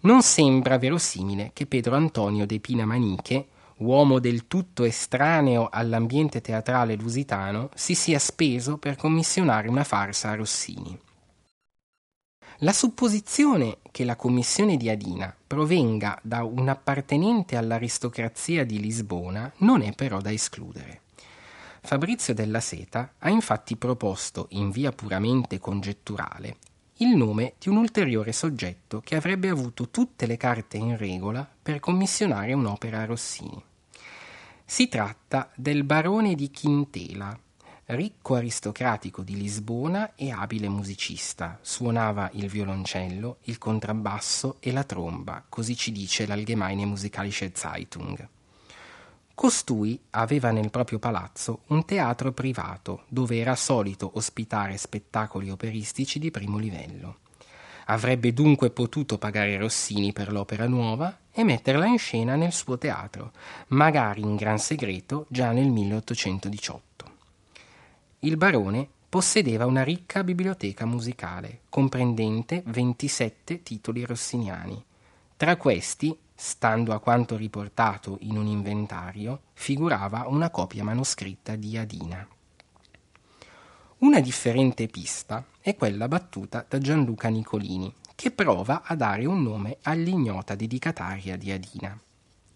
non 0.02 0.22
sembra 0.22 0.78
verosimile 0.78 1.52
che 1.54 1.66
Pedro 1.66 1.96
Antonio 1.96 2.46
de 2.46 2.62
Pina 2.62 2.86
Maniche 2.86 3.48
uomo 3.78 4.20
del 4.20 4.48
tutto 4.48 4.84
estraneo 4.84 5.70
all'ambiente 5.72 6.42
teatrale 6.42 6.96
lusitano, 6.96 7.70
si 7.76 7.96
sia 7.96 8.20
speso 8.20 8.78
per 8.78 8.96
commissionare 8.96 9.68
una 9.68 9.84
farsa 9.84 10.30
a 10.30 10.36
Rossini. 10.36 11.00
La 12.62 12.74
supposizione 12.74 13.78
che 13.92 14.04
la 14.04 14.16
commissione 14.16 14.78
di 14.78 14.90
Adina 14.90 15.36
provenga 15.46 16.18
da 16.24 16.44
un 16.44 16.68
appartenente 16.70 17.56
all'aristocrazia 17.56 18.66
di 18.66 18.80
Lisbona 18.80 19.52
non 19.58 19.84
è 19.84 19.94
però 19.94 20.22
da 20.22 20.32
escludere. 20.32 21.02
Fabrizio 21.82 22.34
della 22.34 22.60
Seta 22.60 23.14
ha 23.20 23.30
infatti 23.30 23.76
proposto, 23.76 24.48
in 24.52 24.72
via 24.72 24.92
puramente 24.92 25.60
congetturale, 25.60 26.58
il 26.98 27.16
nome 27.16 27.54
di 27.60 27.70
un 27.70 27.78
ulteriore 27.78 28.32
soggetto 28.32 29.02
che 29.02 29.16
avrebbe 29.16 29.50
avuto 29.50 29.90
tutte 29.90 30.26
le 30.26 30.36
carte 30.36 30.78
in 30.78 30.98
regola 30.98 31.48
per 31.62 31.80
commissionare 31.80 32.54
un'opera 32.54 33.02
a 33.02 33.06
Rossini. 33.06 33.64
Si 34.70 34.90
tratta 34.90 35.50
del 35.56 35.86
barone 35.86 36.36
di 36.36 36.52
Quintela, 36.52 37.40
ricco 37.86 38.36
aristocratico 38.36 39.22
di 39.22 39.38
Lisbona 39.38 40.14
e 40.14 40.30
abile 40.30 40.68
musicista. 40.68 41.58
Suonava 41.62 42.30
il 42.34 42.48
violoncello, 42.50 43.38
il 43.44 43.60
contrabbasso 43.60 44.58
e 44.60 44.74
la 44.74 44.84
tromba, 44.84 45.42
così 45.48 45.78
ci 45.78 45.94
dice 45.94 46.28
l'Allgemeine 46.28 46.86
Musikalische 46.86 47.54
Zeitung. 47.56 48.28
Costui 49.34 49.98
aveva 50.10 50.52
nel 50.52 50.70
proprio 50.70 51.00
palazzo 51.00 51.62
un 51.68 51.86
teatro 51.86 52.34
privato 52.34 53.06
dove 53.08 53.38
era 53.38 53.56
solito 53.56 54.12
ospitare 54.16 54.76
spettacoli 54.76 55.50
operistici 55.50 56.20
di 56.20 56.30
primo 56.30 56.58
livello. 56.58 57.20
Avrebbe 57.86 58.34
dunque 58.34 58.70
potuto 58.70 59.18
pagare 59.18 59.56
Rossini 59.56 60.12
per 60.12 60.34
l'opera 60.34 60.68
nuova 60.68 61.18
e 61.38 61.44
metterla 61.44 61.86
in 61.86 62.00
scena 62.00 62.36
nel 62.36 62.52
suo 62.52 62.80
teatro, 62.80 63.32
magari 63.68 64.22
in 64.22 64.36
gran 64.36 64.58
segreto 64.58 65.28
già 65.30 65.52
nel 65.52 65.70
1818. 65.70 67.12
Il 68.22 68.38
barone 68.38 68.90
possedeva 69.08 69.68
una 69.68 69.84
ricca 69.84 70.24
biblioteca 70.24 70.88
musicale, 70.88 71.60
comprendente 71.70 72.64
27 72.66 73.62
titoli 73.62 74.04
rossiniani. 74.04 74.84
Tra 75.38 75.58
questi 75.58 76.18
stando 76.34 76.92
a 76.92 77.00
quanto 77.00 77.38
riportato 77.38 78.18
in 78.22 78.36
un 78.36 78.48
inventario, 78.48 79.42
figurava 79.54 80.26
una 80.28 80.50
copia 80.50 80.84
manoscritta 80.84 81.56
di 81.56 81.78
Adina. 81.78 82.28
Una 84.00 84.20
differente 84.20 84.88
pista 84.88 85.46
è 85.62 85.76
quella 85.76 86.08
battuta 86.08 86.66
da 86.68 86.80
Gianluca 86.80 87.28
Nicolini, 87.28 87.94
che 88.18 88.32
prova 88.32 88.82
a 88.84 88.96
dare 88.96 89.28
un 89.28 89.44
nome 89.44 89.78
all'ignota 89.84 90.56
dedicataria 90.56 91.38
di 91.38 91.52
Adina. 91.52 91.96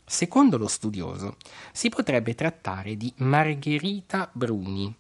Secondo 0.04 0.58
lo 0.58 0.68
studioso, 0.68 1.38
si 1.72 1.90
potrebbe 1.90 2.34
trattare 2.34 2.98
di 2.98 3.14
Margherita 3.18 4.28
Bruni, 4.34 4.92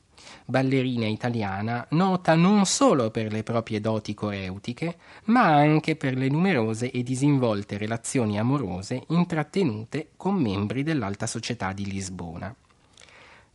ballerina 0.45 1.07
italiana 1.07 1.83
nota 1.89 2.35
non 2.35 2.67
solo 2.67 3.09
per 3.09 3.31
le 3.31 3.41
proprie 3.41 3.81
doti 3.81 4.13
coreutiche, 4.13 4.97
ma 5.25 5.45
anche 5.45 5.95
per 5.95 6.15
le 6.15 6.29
numerose 6.29 6.91
e 6.91 7.01
disinvolte 7.01 7.79
relazioni 7.79 8.37
amorose 8.37 9.03
intrattenute 9.07 10.09
con 10.15 10.35
membri 10.35 10.83
dell'alta 10.83 11.25
società 11.25 11.73
di 11.73 11.85
Lisbona. 11.87 12.55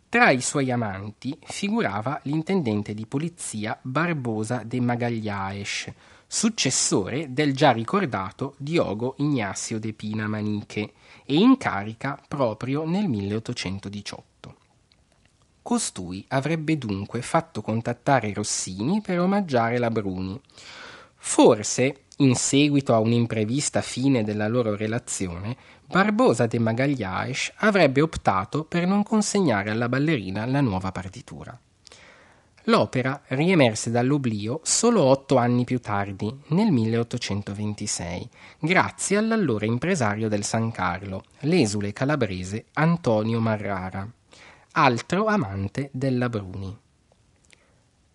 Tra 0.08 0.30
i 0.30 0.40
suoi 0.40 0.72
amanti 0.72 1.38
figurava 1.40 2.18
l'intendente 2.24 2.94
di 2.94 3.06
polizia 3.06 3.78
Barbosa 3.80 4.64
de 4.64 4.80
Magalhães, 4.80 5.92
successore 6.26 7.32
del 7.32 7.54
già 7.54 7.70
ricordato 7.70 8.54
Diogo 8.58 9.14
Ignacio 9.18 9.78
de 9.78 9.92
Pina 9.92 10.26
Maniche 10.26 10.92
e 11.24 11.34
in 11.34 11.56
carica 11.56 12.20
proprio 12.26 12.84
nel 12.84 13.08
1818. 13.08 14.56
Costui 15.62 16.24
avrebbe 16.28 16.78
dunque 16.78 17.22
fatto 17.22 17.60
contattare 17.60 18.32
Rossini 18.32 19.00
per 19.00 19.20
omaggiare 19.20 19.78
la 19.78 19.90
Bruni. 19.90 20.40
Forse, 21.16 22.02
in 22.18 22.34
seguito 22.34 22.94
a 22.94 23.00
un'imprevista 23.00 23.80
fine 23.80 24.22
della 24.22 24.46
loro 24.46 24.76
relazione, 24.76 25.56
Barbosa 25.86 26.46
de 26.46 26.58
Magalhães 26.58 27.52
avrebbe 27.56 28.00
optato 28.00 28.64
per 28.64 28.86
non 28.86 29.02
consegnare 29.02 29.70
alla 29.70 29.88
ballerina 29.88 30.46
la 30.46 30.60
nuova 30.60 30.92
partitura. 30.92 31.58
L'opera 32.68 33.22
riemerse 33.28 33.90
dall'oblio 33.90 34.60
solo 34.62 35.02
otto 35.02 35.36
anni 35.36 35.64
più 35.64 35.80
tardi, 35.80 36.32
nel 36.48 36.70
1826, 36.70 38.28
grazie 38.58 39.16
all'allora 39.16 39.66
impresario 39.66 40.28
del 40.28 40.44
San 40.44 40.70
Carlo, 40.70 41.24
l'esule 41.40 41.92
calabrese 41.92 42.66
Antonio 42.74 43.40
Marrara 43.40 44.08
altro 44.78 45.24
amante 45.24 45.88
della 45.90 46.28
Bruni. 46.28 46.76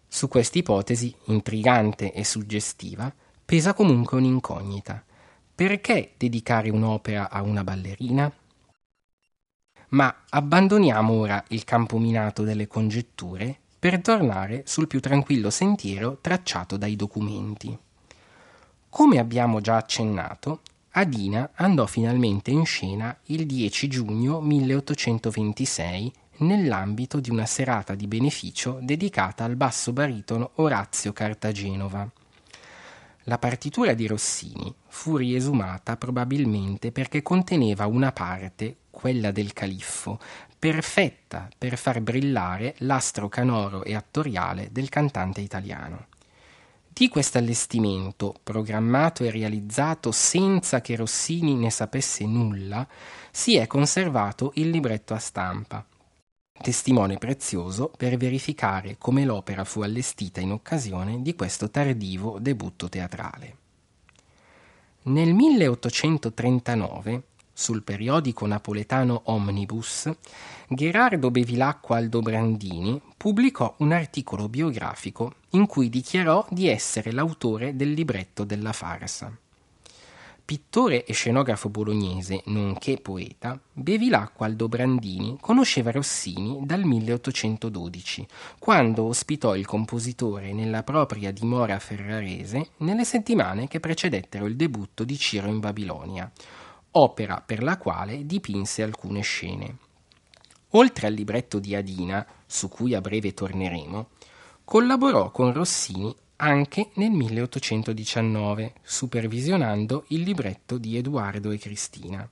Su 0.08 0.28
questa 0.28 0.60
ipotesi, 0.60 1.16
intrigante 1.26 2.14
e 2.14 2.24
suggestiva, 2.24 3.12
pesa 3.44 3.74
comunque 3.74 4.18
un'incognita. 4.18 5.04
Perché 5.56 6.14
dedicare 6.18 6.70
un'opera 6.70 7.32
a 7.32 7.42
una 7.42 7.64
ballerina? 7.64 8.32
Ma 9.90 10.24
abbandoniamo 10.30 11.14
ora 11.14 11.44
il 11.48 11.64
campo 11.64 11.98
minato 11.98 12.44
delle 12.44 12.68
congetture 12.68 13.61
per 13.82 14.00
tornare 14.00 14.62
sul 14.68 14.86
più 14.86 15.00
tranquillo 15.00 15.50
sentiero 15.50 16.20
tracciato 16.22 16.78
dai 16.78 16.96
documenti. 16.96 17.76
Come 18.88 19.18
abbiamo 19.18 19.60
già 19.60 19.78
accennato, 19.78 20.62
Adina 20.92 21.50
andò 21.56 21.88
finalmente 21.88 22.52
in 22.52 22.64
scena 22.64 23.18
il 23.26 23.48
10 23.48 23.88
giugno 23.88 24.40
1826 24.40 26.14
nell'ambito 26.42 27.20
di 27.20 27.32
una 27.32 27.48
serata 27.48 27.96
di 27.96 28.06
beneficio 28.06 28.78
dedicata 28.84 29.46
al 29.46 29.56
basso 29.56 29.92
baritono 29.94 30.52
Orazio 30.58 31.12
Cartagenova. 31.12 32.08
La 33.26 33.38
partitura 33.38 33.94
di 33.94 34.08
Rossini 34.08 34.74
fu 34.88 35.16
riesumata 35.16 35.96
probabilmente 35.96 36.92
perché 36.92 37.22
conteneva 37.22 37.86
una 37.86 38.12
parte, 38.12 38.78
quella 38.90 39.30
del 39.30 39.54
califfo, 39.54 40.20
perfetta 40.58 41.48
per 41.56 41.78
far 41.78 42.02
brillare 42.02 42.74
l'astro 42.80 43.30
canoro 43.30 43.84
e 43.84 43.94
attoriale 43.94 44.70
del 44.72 44.90
cantante 44.90 45.40
italiano. 45.40 46.08
Di 46.88 47.10
questo 47.10 47.38
allestimento, 47.38 48.34
programmato 48.44 49.24
e 49.24 49.30
realizzato 49.30 50.12
senza 50.12 50.82
che 50.82 50.96
Rossini 50.96 51.56
ne 51.56 51.70
sapesse 51.70 52.26
nulla, 52.26 52.88
si 53.32 53.56
è 53.56 53.68
conservato 53.68 54.52
il 54.56 54.70
libretto 54.70 55.14
a 55.14 55.20
stampa, 55.20 55.86
testimone 56.62 57.18
prezioso 57.18 57.92
per 57.96 58.16
verificare 58.18 58.96
come 58.98 59.26
l'opera 59.26 59.64
fu 59.64 59.82
allestita 59.82 60.40
in 60.40 60.52
occasione 60.52 61.22
di 61.22 61.36
questo 61.36 61.70
tardivo 61.70 62.38
debutto 62.40 62.88
teatrale. 62.88 63.58
Nel 65.04 65.34
1839, 65.34 67.24
sul 67.52 67.82
periodico 67.82 68.46
napoletano 68.46 69.24
Omnibus, 69.26 70.10
Gherardo 70.68 71.32
Bevilacqua 71.32 71.98
Aldobrandini 71.98 73.02
pubblicò 73.18 73.74
un 73.80 73.92
articolo 73.92 74.48
biografico 74.48 75.34
in 75.52 75.66
cui 75.66 75.90
dichiarò 75.90 76.46
di 76.50 76.68
essere 76.70 77.12
l'autore 77.12 77.76
del 77.76 77.92
libretto 77.92 78.44
della 78.44 78.72
farsa. 78.72 79.36
Pittore 80.44 81.06
e 81.06 81.14
scenografo 81.14 81.70
bolognese, 81.70 82.42
nonché 82.46 82.98
poeta, 82.98 83.60
Bevilacqua 83.72 84.48
Aldobrandini 84.48 85.38
conosceva 85.40 85.92
Rossini 85.92 86.60
dal 86.66 86.84
1812, 86.84 88.28
quando 88.60 89.04
ospitò 89.06 89.56
il 89.56 89.66
compositore 89.66 90.52
nella 90.52 90.84
propria 90.84 91.32
dimora 91.32 91.80
ferrarese 91.80 92.72
nelle 92.78 93.06
settimane 93.06 93.68
che 93.68 93.80
precedettero 93.80 94.46
il 94.46 94.58
debutto 94.58 95.06
di 95.06 95.18
Ciro 95.18 95.48
in 95.48 95.60
Babilonia, 95.60 96.30
opera 96.92 97.42
per 97.46 97.64
la 97.64 97.78
quale 97.78 98.26
dipinse 98.26 98.84
alcune 98.84 99.22
scene. 99.22 99.78
Oltre 100.72 101.08
al 101.08 101.14
libretto 101.14 101.60
di 101.60 101.76
Adina, 101.76 102.26
su 102.46 102.68
cui 102.68 102.94
a 102.94 103.02
breve 103.02 103.34
torneremo, 103.34 104.10
collaborò 104.66 105.32
con 105.32 105.54
Rossini 105.54 106.14
anche 106.42 106.90
nel 106.96 107.12
1819, 107.12 108.74
supervisionando 108.82 110.06
il 110.08 110.22
libretto 110.22 110.78
di 110.78 110.98
Edoardo 110.98 111.52
e 111.52 111.60
Cristina. 111.60 112.28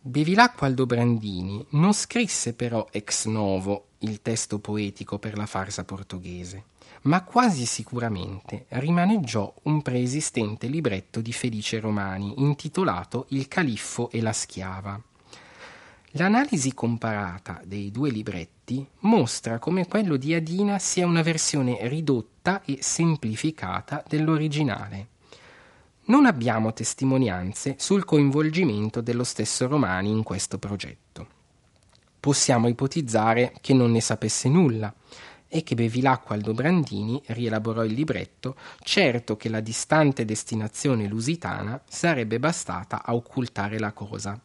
Bevilacqua 0.00 0.66
Aldobrandini 0.66 1.64
non 1.70 1.94
scrisse 1.94 2.54
però 2.54 2.88
ex 2.90 3.26
novo 3.26 3.86
il 3.98 4.20
testo 4.20 4.58
poetico 4.58 5.20
per 5.20 5.36
la 5.36 5.46
farsa 5.46 5.84
portoghese, 5.84 6.64
ma 7.02 7.22
quasi 7.22 7.66
sicuramente 7.66 8.66
rimaneggiò 8.70 9.52
un 9.62 9.80
preesistente 9.80 10.66
libretto 10.66 11.20
di 11.20 11.32
Felice 11.32 11.78
Romani 11.78 12.34
intitolato 12.38 13.26
Il 13.28 13.46
califfo 13.46 14.10
e 14.10 14.20
la 14.20 14.32
schiava. 14.32 15.00
L'analisi 16.16 16.74
comparata 16.74 17.60
dei 17.64 17.92
due 17.92 18.10
libretti 18.10 18.61
mostra 19.00 19.58
come 19.58 19.88
quello 19.88 20.16
di 20.16 20.34
Adina 20.34 20.78
sia 20.78 21.06
una 21.06 21.22
versione 21.22 21.88
ridotta 21.88 22.62
e 22.64 22.78
semplificata 22.80 24.04
dell'originale. 24.06 25.08
Non 26.04 26.26
abbiamo 26.26 26.72
testimonianze 26.72 27.76
sul 27.78 28.04
coinvolgimento 28.04 29.00
dello 29.00 29.24
stesso 29.24 29.66
Romani 29.66 30.10
in 30.10 30.22
questo 30.22 30.58
progetto. 30.58 31.26
Possiamo 32.20 32.68
ipotizzare 32.68 33.52
che 33.60 33.74
non 33.74 33.90
ne 33.90 34.00
sapesse 34.00 34.48
nulla 34.48 34.94
e 35.48 35.62
che 35.62 35.74
Bevilacqua 35.74 36.34
Aldobrandini 36.34 37.20
rielaborò 37.26 37.84
il 37.84 37.92
libretto, 37.92 38.56
certo 38.82 39.36
che 39.36 39.48
la 39.48 39.60
distante 39.60 40.24
destinazione 40.24 41.06
lusitana 41.06 41.80
sarebbe 41.88 42.38
bastata 42.38 43.04
a 43.04 43.14
occultare 43.14 43.78
la 43.78 43.92
cosa 43.92 44.40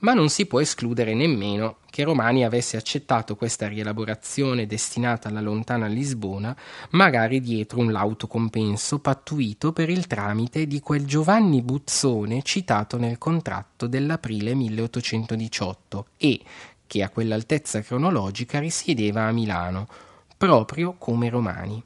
ma 0.00 0.12
non 0.12 0.28
si 0.28 0.46
può 0.46 0.60
escludere 0.60 1.14
nemmeno 1.14 1.78
che 1.90 2.04
Romani 2.04 2.44
avesse 2.44 2.76
accettato 2.76 3.34
questa 3.34 3.66
rielaborazione 3.66 4.66
destinata 4.66 5.28
alla 5.28 5.40
lontana 5.40 5.86
Lisbona, 5.86 6.56
magari 6.90 7.40
dietro 7.40 7.80
un 7.80 7.90
lauto 7.90 8.26
compenso 8.26 9.00
pattuito 9.00 9.72
per 9.72 9.88
il 9.88 10.06
tramite 10.06 10.66
di 10.66 10.80
quel 10.80 11.04
Giovanni 11.06 11.62
Buzzone 11.62 12.42
citato 12.42 12.98
nel 12.98 13.18
contratto 13.18 13.86
dell'aprile 13.86 14.54
1818 14.54 16.06
e 16.16 16.40
che 16.86 17.02
a 17.02 17.10
quell'altezza 17.10 17.82
cronologica 17.82 18.58
risiedeva 18.60 19.24
a 19.24 19.32
Milano, 19.32 19.88
proprio 20.36 20.94
come 20.96 21.28
Romani. 21.28 21.82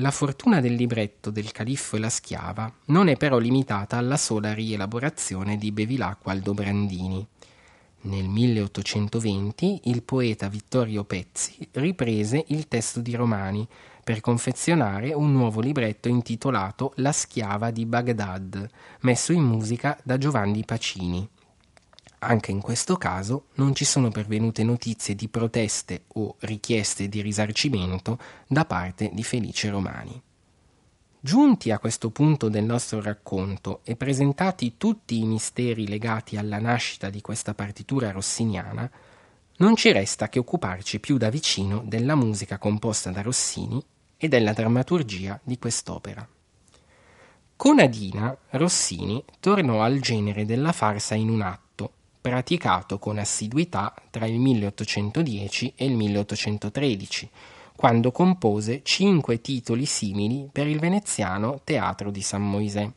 La 0.00 0.12
fortuna 0.12 0.60
del 0.60 0.74
libretto 0.74 1.30
del 1.30 1.50
Califfo 1.50 1.96
e 1.96 1.98
la 1.98 2.08
schiava 2.08 2.72
non 2.86 3.08
è 3.08 3.16
però 3.16 3.38
limitata 3.38 3.96
alla 3.96 4.16
sola 4.16 4.54
rielaborazione 4.54 5.58
di 5.58 5.72
Bevilacqua 5.72 6.30
Aldobrandini. 6.30 7.26
Nel 8.02 8.28
1820 8.28 9.80
il 9.86 10.04
poeta 10.04 10.48
Vittorio 10.48 11.02
Pezzi 11.02 11.68
riprese 11.72 12.44
il 12.48 12.68
testo 12.68 13.00
di 13.00 13.16
Romani 13.16 13.66
per 14.04 14.20
confezionare 14.20 15.12
un 15.14 15.32
nuovo 15.32 15.60
libretto 15.60 16.06
intitolato 16.06 16.92
La 16.96 17.10
schiava 17.10 17.72
di 17.72 17.84
Baghdad, 17.84 18.70
messo 19.00 19.32
in 19.32 19.42
musica 19.42 19.98
da 20.04 20.16
Giovanni 20.16 20.64
Pacini. 20.64 21.28
Anche 22.20 22.50
in 22.50 22.60
questo 22.60 22.96
caso 22.96 23.46
non 23.54 23.74
ci 23.74 23.84
sono 23.84 24.10
pervenute 24.10 24.64
notizie 24.64 25.14
di 25.14 25.28
proteste 25.28 26.04
o 26.14 26.34
richieste 26.40 27.08
di 27.08 27.20
risarcimento 27.20 28.18
da 28.48 28.64
parte 28.64 29.10
di 29.12 29.22
Felice 29.22 29.70
Romani. 29.70 30.20
Giunti 31.20 31.70
a 31.70 31.78
questo 31.78 32.10
punto 32.10 32.48
del 32.48 32.64
nostro 32.64 33.00
racconto 33.00 33.80
e 33.84 33.94
presentati 33.94 34.76
tutti 34.76 35.18
i 35.18 35.26
misteri 35.26 35.86
legati 35.86 36.36
alla 36.36 36.58
nascita 36.58 37.08
di 37.08 37.20
questa 37.20 37.54
partitura 37.54 38.10
rossiniana, 38.10 38.90
non 39.58 39.76
ci 39.76 39.92
resta 39.92 40.28
che 40.28 40.40
occuparci 40.40 40.98
più 40.98 41.18
da 41.18 41.30
vicino 41.30 41.82
della 41.84 42.16
musica 42.16 42.58
composta 42.58 43.10
da 43.10 43.22
Rossini 43.22 43.84
e 44.16 44.28
della 44.28 44.52
drammaturgia 44.52 45.38
di 45.42 45.58
quest'opera. 45.58 46.26
Con 47.56 47.78
Adina, 47.80 48.36
Rossini 48.50 49.24
tornò 49.40 49.82
al 49.82 49.98
genere 49.98 50.44
della 50.44 50.72
farsa 50.72 51.14
in 51.16 51.28
un 51.28 51.42
atto 51.42 51.67
praticato 52.20 52.98
con 52.98 53.18
assiduità 53.18 53.94
tra 54.10 54.26
il 54.26 54.38
1810 54.38 55.72
e 55.76 55.84
il 55.84 55.94
1813, 55.94 57.30
quando 57.76 58.10
compose 58.10 58.82
cinque 58.82 59.40
titoli 59.40 59.86
simili 59.86 60.48
per 60.50 60.66
il 60.66 60.78
veneziano 60.78 61.60
Teatro 61.62 62.10
di 62.10 62.22
San 62.22 62.42
Moisè. 62.42 62.90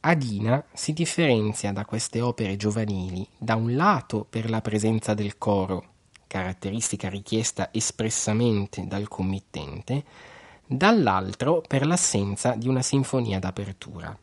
Adina 0.00 0.64
si 0.72 0.92
differenzia 0.92 1.72
da 1.72 1.84
queste 1.84 2.20
opere 2.20 2.56
giovanili 2.56 3.26
da 3.36 3.56
un 3.56 3.74
lato 3.74 4.26
per 4.28 4.48
la 4.48 4.60
presenza 4.60 5.14
del 5.14 5.38
coro, 5.38 5.84
caratteristica 6.26 7.08
richiesta 7.08 7.70
espressamente 7.72 8.86
dal 8.86 9.08
committente, 9.08 10.04
dall'altro 10.64 11.62
per 11.66 11.86
l'assenza 11.86 12.54
di 12.54 12.68
una 12.68 12.82
sinfonia 12.82 13.38
d'apertura. 13.38 14.16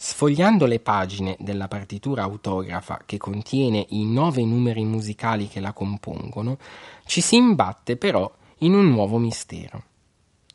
Sfogliando 0.00 0.66
le 0.66 0.78
pagine 0.78 1.36
della 1.40 1.66
partitura 1.66 2.22
autografa 2.22 3.00
che 3.04 3.16
contiene 3.16 3.84
i 3.88 4.04
nove 4.04 4.44
numeri 4.44 4.84
musicali 4.84 5.48
che 5.48 5.58
la 5.58 5.72
compongono, 5.72 6.56
ci 7.04 7.20
si 7.20 7.34
imbatte 7.34 7.96
però 7.96 8.32
in 8.58 8.74
un 8.74 8.88
nuovo 8.90 9.18
mistero. 9.18 9.82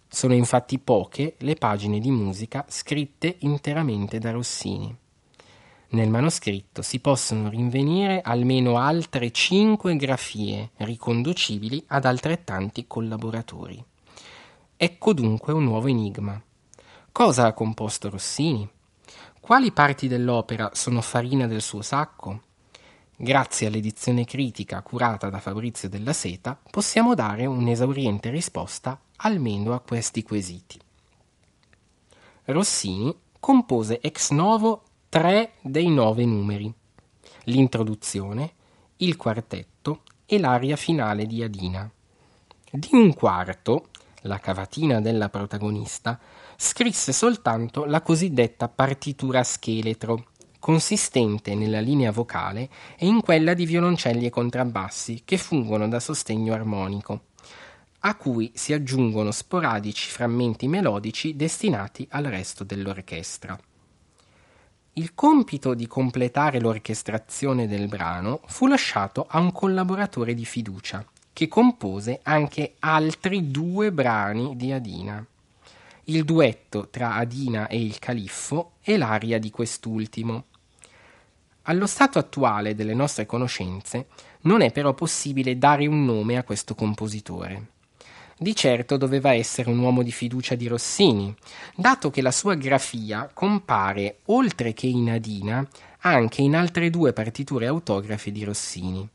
Sono 0.07 0.33
infatti 0.33 0.79
poche 0.79 1.35
le 1.39 1.55
pagine 1.55 1.99
di 1.99 2.09
musica 2.09 2.63
scritte 2.69 3.35
interamente 3.39 4.17
da 4.17 4.31
Rossini. 4.31 4.95
Nel 5.89 6.09
manoscritto 6.09 6.81
si 6.81 7.01
possono 7.01 7.49
rinvenire 7.49 8.21
almeno 8.21 8.77
altre 8.77 9.31
cinque 9.31 9.97
grafie 9.97 10.69
riconducibili 10.77 11.83
ad 11.87 12.05
altrettanti 12.05 12.85
collaboratori. 12.87 13.83
Ecco 14.77 15.13
dunque 15.13 15.51
un 15.51 15.65
nuovo 15.65 15.89
enigma. 15.89 16.41
Cosa 17.11 17.47
ha 17.47 17.51
composto 17.51 18.09
Rossini? 18.09 18.69
Quali 19.43 19.73
parti 19.73 20.07
dell'opera 20.07 20.69
sono 20.71 21.01
farina 21.01 21.47
del 21.47 21.61
suo 21.61 21.81
sacco? 21.81 22.43
Grazie 23.13 23.67
all'edizione 23.67 24.23
critica 24.23 24.81
curata 24.81 25.29
da 25.29 25.41
Fabrizio 25.41 25.89
della 25.89 26.13
Seta 26.13 26.57
possiamo 26.71 27.13
dare 27.13 27.45
un'esauriente 27.45 28.29
risposta 28.29 28.97
almeno 29.17 29.73
a 29.73 29.81
questi 29.81 30.23
quesiti. 30.23 30.79
Rossini 32.45 33.13
compose 33.37 33.99
ex 33.99 34.31
novo 34.31 34.83
tre 35.09 35.55
dei 35.59 35.89
nove 35.89 36.23
numeri, 36.23 36.73
l'introduzione, 37.43 38.53
il 38.95 39.17
quartetto 39.17 40.03
e 40.25 40.39
l'aria 40.39 40.77
finale 40.77 41.25
di 41.25 41.43
Adina. 41.43 41.91
Di 42.71 42.89
un 42.93 43.13
quarto, 43.13 43.89
la 44.21 44.39
cavatina 44.39 45.01
della 45.01 45.27
protagonista, 45.27 46.17
scrisse 46.63 47.11
soltanto 47.11 47.83
la 47.83 48.01
cosiddetta 48.01 48.69
partitura 48.69 49.43
scheletro, 49.43 50.27
consistente 50.59 51.55
nella 51.55 51.81
linea 51.81 52.09
vocale 52.09 52.69
e 52.97 53.05
in 53.05 53.19
quella 53.19 53.53
di 53.53 53.65
violoncelli 53.65 54.25
e 54.25 54.29
contrabbassi 54.29 55.23
che 55.25 55.37
fungono 55.37 55.89
da 55.89 55.99
sostegno 55.99 56.53
armonico, 56.53 57.25
a 57.99 58.15
cui 58.15 58.49
si 58.55 58.71
aggiungono 58.71 59.31
sporadici 59.31 60.09
frammenti 60.09 60.69
melodici 60.69 61.35
destinati 61.35 62.07
al 62.11 62.23
resto 62.23 62.63
dell'orchestra. 62.63 63.59
Il 64.93 65.13
compito 65.13 65.73
di 65.73 65.85
completare 65.85 66.61
l'orchestrazione 66.61 67.67
del 67.67 67.89
brano 67.89 68.39
fu 68.45 68.67
lasciato 68.67 69.25
a 69.27 69.37
un 69.37 69.51
collaboratore 69.51 70.33
di 70.33 70.45
fiducia, 70.45 71.05
che 71.33 71.49
compose 71.49 72.21
anche 72.23 72.75
altri 72.79 73.51
due 73.51 73.91
brani 73.91 74.55
di 74.55 74.71
Adina 74.71 75.27
il 76.05 76.25
duetto 76.25 76.89
tra 76.89 77.15
Adina 77.15 77.67
e 77.67 77.81
il 77.81 77.97
califfo 77.99 78.73
e 78.81 78.97
l'aria 78.97 79.39
di 79.39 79.49
quest'ultimo. 79.49 80.45
Allo 81.63 81.87
stato 81.87 82.19
attuale 82.19 82.75
delle 82.75 82.93
nostre 82.93 83.25
conoscenze 83.25 84.07
non 84.41 84.61
è 84.61 84.71
però 84.71 84.93
possibile 84.93 85.57
dare 85.57 85.87
un 85.87 86.03
nome 86.03 86.37
a 86.37 86.43
questo 86.43 86.75
compositore. 86.75 87.67
Di 88.37 88.53
certo 88.53 88.97
doveva 88.97 89.33
essere 89.33 89.69
un 89.69 89.79
uomo 89.79 90.03
di 90.03 90.11
fiducia 90.11 90.55
di 90.55 90.67
Rossini, 90.67 91.33
dato 91.75 92.09
che 92.09 92.21
la 92.21 92.31
sua 92.31 92.55
grafia 92.55 93.29
compare, 93.33 94.17
oltre 94.25 94.73
che 94.73 94.87
in 94.87 95.09
Adina, 95.09 95.65
anche 95.99 96.41
in 96.41 96.53
altre 96.53 96.89
due 96.89 97.13
partiture 97.13 97.67
autografe 97.67 98.33
di 98.33 98.43
Rossini. 98.43 99.07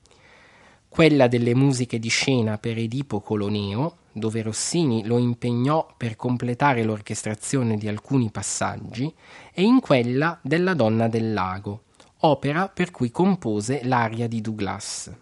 Quella 0.88 1.28
delle 1.28 1.54
musiche 1.54 1.98
di 1.98 2.08
scena 2.08 2.56
per 2.56 2.78
Edipo 2.78 3.20
Coloneo, 3.20 3.96
dove 4.18 4.42
Rossini 4.42 5.06
lo 5.06 5.18
impegnò 5.18 5.86
per 5.96 6.16
completare 6.16 6.82
l'orchestrazione 6.82 7.76
di 7.76 7.88
alcuni 7.88 8.30
passaggi, 8.30 9.12
e 9.52 9.62
in 9.62 9.80
quella 9.80 10.38
della 10.42 10.74
Donna 10.74 11.08
del 11.08 11.32
Lago, 11.32 11.84
opera 12.20 12.68
per 12.68 12.90
cui 12.90 13.10
compose 13.10 13.80
l'aria 13.84 14.26
di 14.28 14.40
Douglas. 14.40 15.12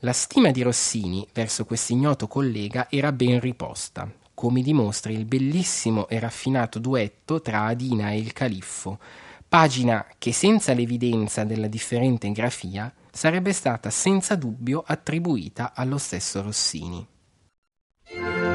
La 0.00 0.12
stima 0.12 0.50
di 0.50 0.62
Rossini 0.62 1.26
verso 1.32 1.64
quest'ignoto 1.64 2.28
collega 2.28 2.88
era 2.90 3.12
ben 3.12 3.40
riposta, 3.40 4.08
come 4.34 4.60
dimostra 4.60 5.10
il 5.10 5.24
bellissimo 5.24 6.08
e 6.08 6.18
raffinato 6.18 6.78
duetto 6.78 7.40
tra 7.40 7.64
Adina 7.64 8.10
e 8.10 8.18
il 8.18 8.34
Califfo, 8.34 8.98
pagina 9.48 10.06
che 10.18 10.32
senza 10.32 10.74
l'evidenza 10.74 11.44
della 11.44 11.68
differente 11.68 12.30
grafia 12.32 12.92
sarebbe 13.10 13.54
stata 13.54 13.88
senza 13.88 14.34
dubbio 14.34 14.84
attribuita 14.86 15.72
allo 15.74 15.96
stesso 15.96 16.42
Rossini. 16.42 17.15
Yeah. 18.08 18.45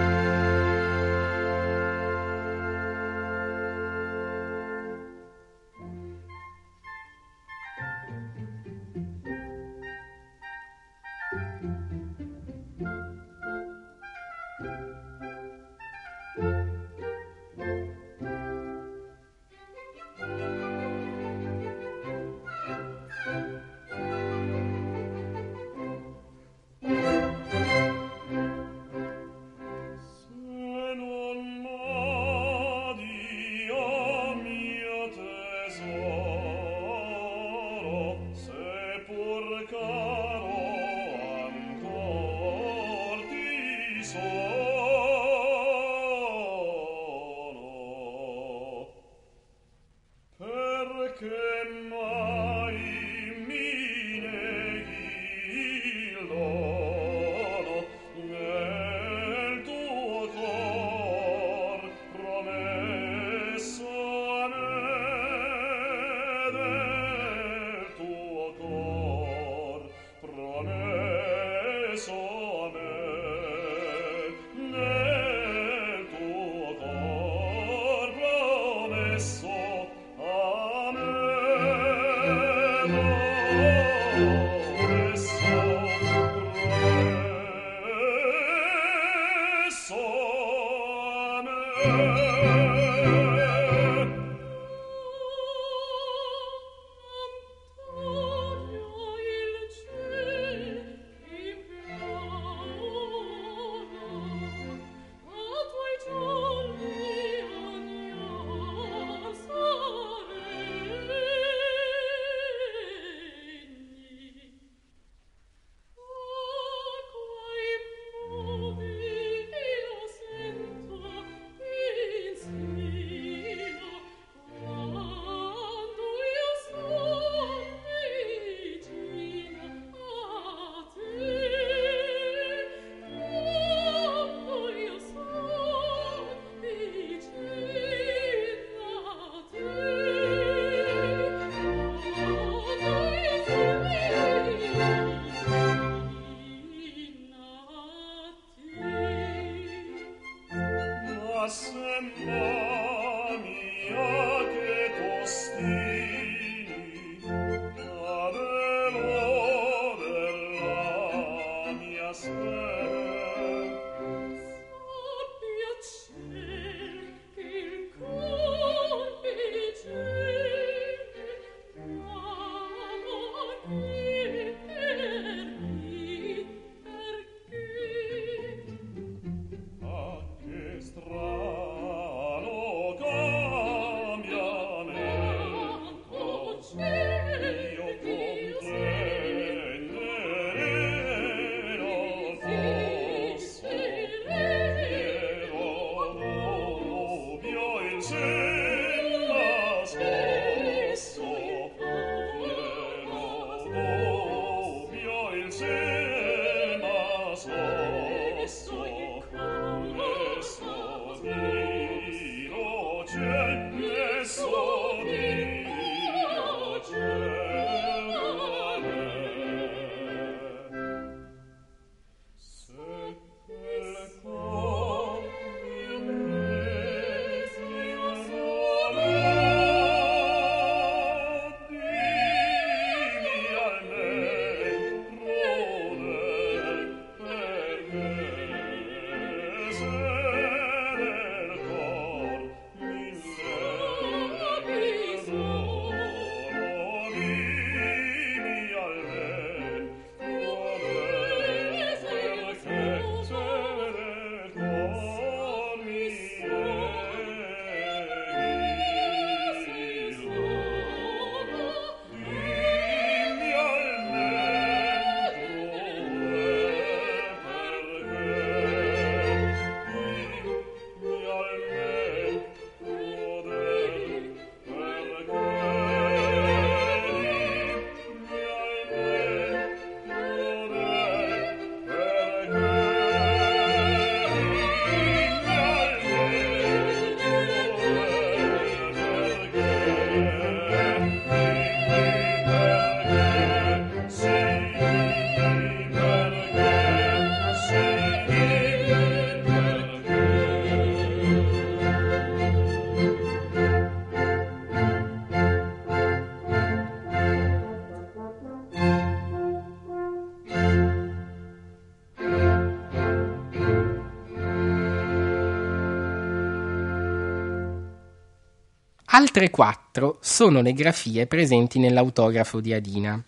Altre 319.21 319.51
quattro 319.51 320.17
sono 320.19 320.61
le 320.61 320.73
grafie 320.73 321.27
presenti 321.27 321.77
nell'autografo 321.77 322.59
di 322.59 322.73
Adina. 322.73 323.23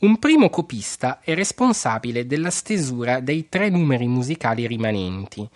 Un 0.00 0.18
primo 0.18 0.50
copista 0.50 1.20
è 1.20 1.34
responsabile 1.34 2.26
della 2.26 2.50
stesura 2.50 3.20
dei 3.20 3.48
tre 3.48 3.68
numeri 3.68 4.08
musicali 4.08 4.66
rimanenti, 4.66 5.48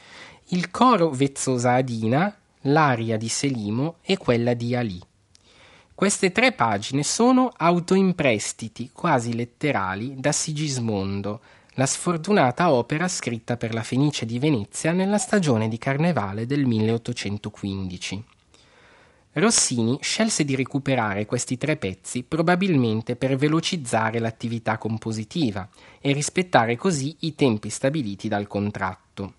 il 0.50 0.70
coro 0.70 1.10
Vezzosa 1.10 1.72
Adina, 1.72 2.32
l'aria 2.60 3.16
di 3.16 3.28
Selimo 3.28 3.96
e 4.02 4.16
quella 4.16 4.54
di 4.54 4.76
Ali. 4.76 5.00
Queste 5.92 6.30
tre 6.30 6.52
pagine 6.52 7.02
sono 7.02 7.50
autoimprestiti 7.54 8.90
quasi 8.92 9.34
letterali 9.34 10.14
da 10.16 10.30
Sigismondo, 10.30 11.40
la 11.74 11.86
sfortunata 11.86 12.70
opera 12.70 13.08
scritta 13.08 13.56
per 13.56 13.74
la 13.74 13.82
Fenice 13.82 14.24
di 14.24 14.38
Venezia 14.38 14.92
nella 14.92 15.18
stagione 15.18 15.66
di 15.66 15.78
carnevale 15.78 16.46
del 16.46 16.64
1815. 16.64 18.38
Rossini 19.32 19.96
scelse 20.00 20.44
di 20.44 20.56
recuperare 20.56 21.24
questi 21.24 21.56
tre 21.56 21.76
pezzi 21.76 22.24
probabilmente 22.24 23.14
per 23.14 23.36
velocizzare 23.36 24.18
l'attività 24.18 24.76
compositiva 24.76 25.68
e 26.00 26.12
rispettare 26.12 26.76
così 26.76 27.14
i 27.20 27.36
tempi 27.36 27.70
stabiliti 27.70 28.26
dal 28.26 28.48
contratto. 28.48 29.34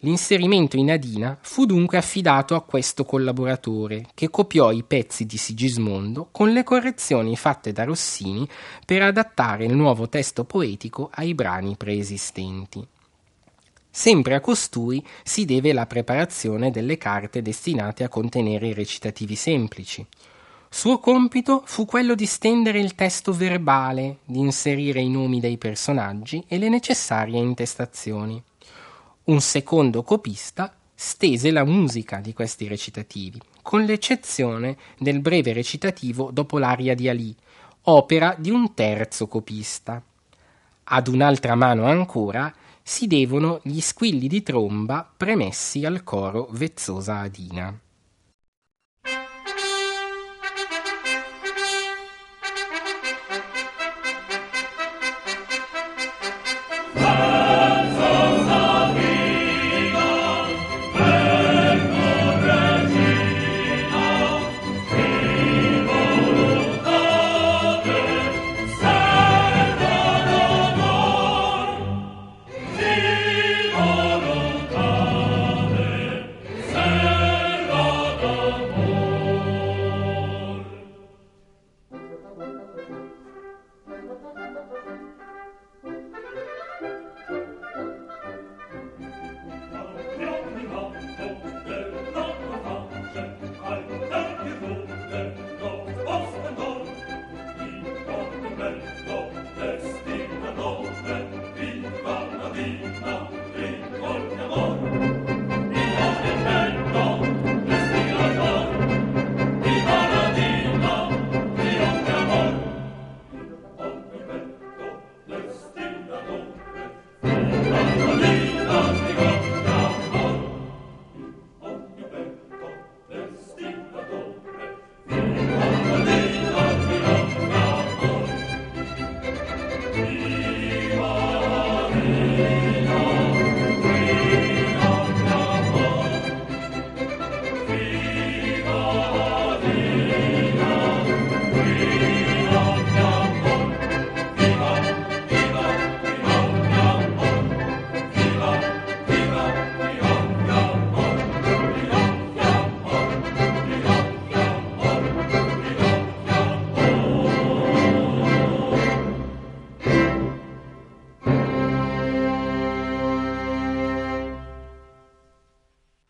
L'inserimento 0.00 0.76
in 0.76 0.90
Adina 0.90 1.38
fu 1.40 1.66
dunque 1.66 1.98
affidato 1.98 2.56
a 2.56 2.62
questo 2.62 3.04
collaboratore, 3.04 4.06
che 4.12 4.28
copiò 4.28 4.72
i 4.72 4.82
pezzi 4.82 5.24
di 5.24 5.36
Sigismondo 5.36 6.28
con 6.32 6.50
le 6.50 6.64
correzioni 6.64 7.36
fatte 7.36 7.70
da 7.70 7.84
Rossini 7.84 8.46
per 8.84 9.02
adattare 9.02 9.66
il 9.66 9.74
nuovo 9.74 10.08
testo 10.08 10.44
poetico 10.44 11.10
ai 11.14 11.32
brani 11.32 11.76
preesistenti. 11.76 12.86
Sempre 13.98 14.34
a 14.34 14.40
costui 14.40 15.02
si 15.22 15.46
deve 15.46 15.72
la 15.72 15.86
preparazione 15.86 16.70
delle 16.70 16.98
carte 16.98 17.40
destinate 17.40 18.04
a 18.04 18.10
contenere 18.10 18.66
i 18.66 18.74
recitativi 18.74 19.36
semplici. 19.36 20.06
Suo 20.68 20.98
compito 20.98 21.62
fu 21.64 21.86
quello 21.86 22.14
di 22.14 22.26
stendere 22.26 22.78
il 22.78 22.94
testo 22.94 23.32
verbale, 23.32 24.18
di 24.26 24.38
inserire 24.38 25.00
i 25.00 25.08
nomi 25.08 25.40
dei 25.40 25.56
personaggi 25.56 26.44
e 26.46 26.58
le 26.58 26.68
necessarie 26.68 27.40
intestazioni. 27.40 28.40
Un 29.24 29.40
secondo 29.40 30.02
copista 30.02 30.76
stese 30.94 31.50
la 31.50 31.64
musica 31.64 32.18
di 32.18 32.34
questi 32.34 32.68
recitativi, 32.68 33.40
con 33.62 33.82
l'eccezione 33.82 34.76
del 34.98 35.20
breve 35.20 35.54
recitativo 35.54 36.30
dopo 36.30 36.58
l'aria 36.58 36.94
di 36.94 37.08
Ali, 37.08 37.34
opera 37.84 38.34
di 38.36 38.50
un 38.50 38.74
terzo 38.74 39.26
copista. 39.26 40.02
Ad 40.84 41.08
un'altra 41.08 41.54
mano 41.54 41.86
ancora 41.86 42.52
si 42.88 43.08
devono 43.08 43.58
gli 43.64 43.80
squilli 43.80 44.28
di 44.28 44.44
tromba 44.44 45.12
premessi 45.16 45.84
al 45.84 46.04
coro 46.04 46.46
Vezzosa 46.52 47.18
Adina. 47.18 47.76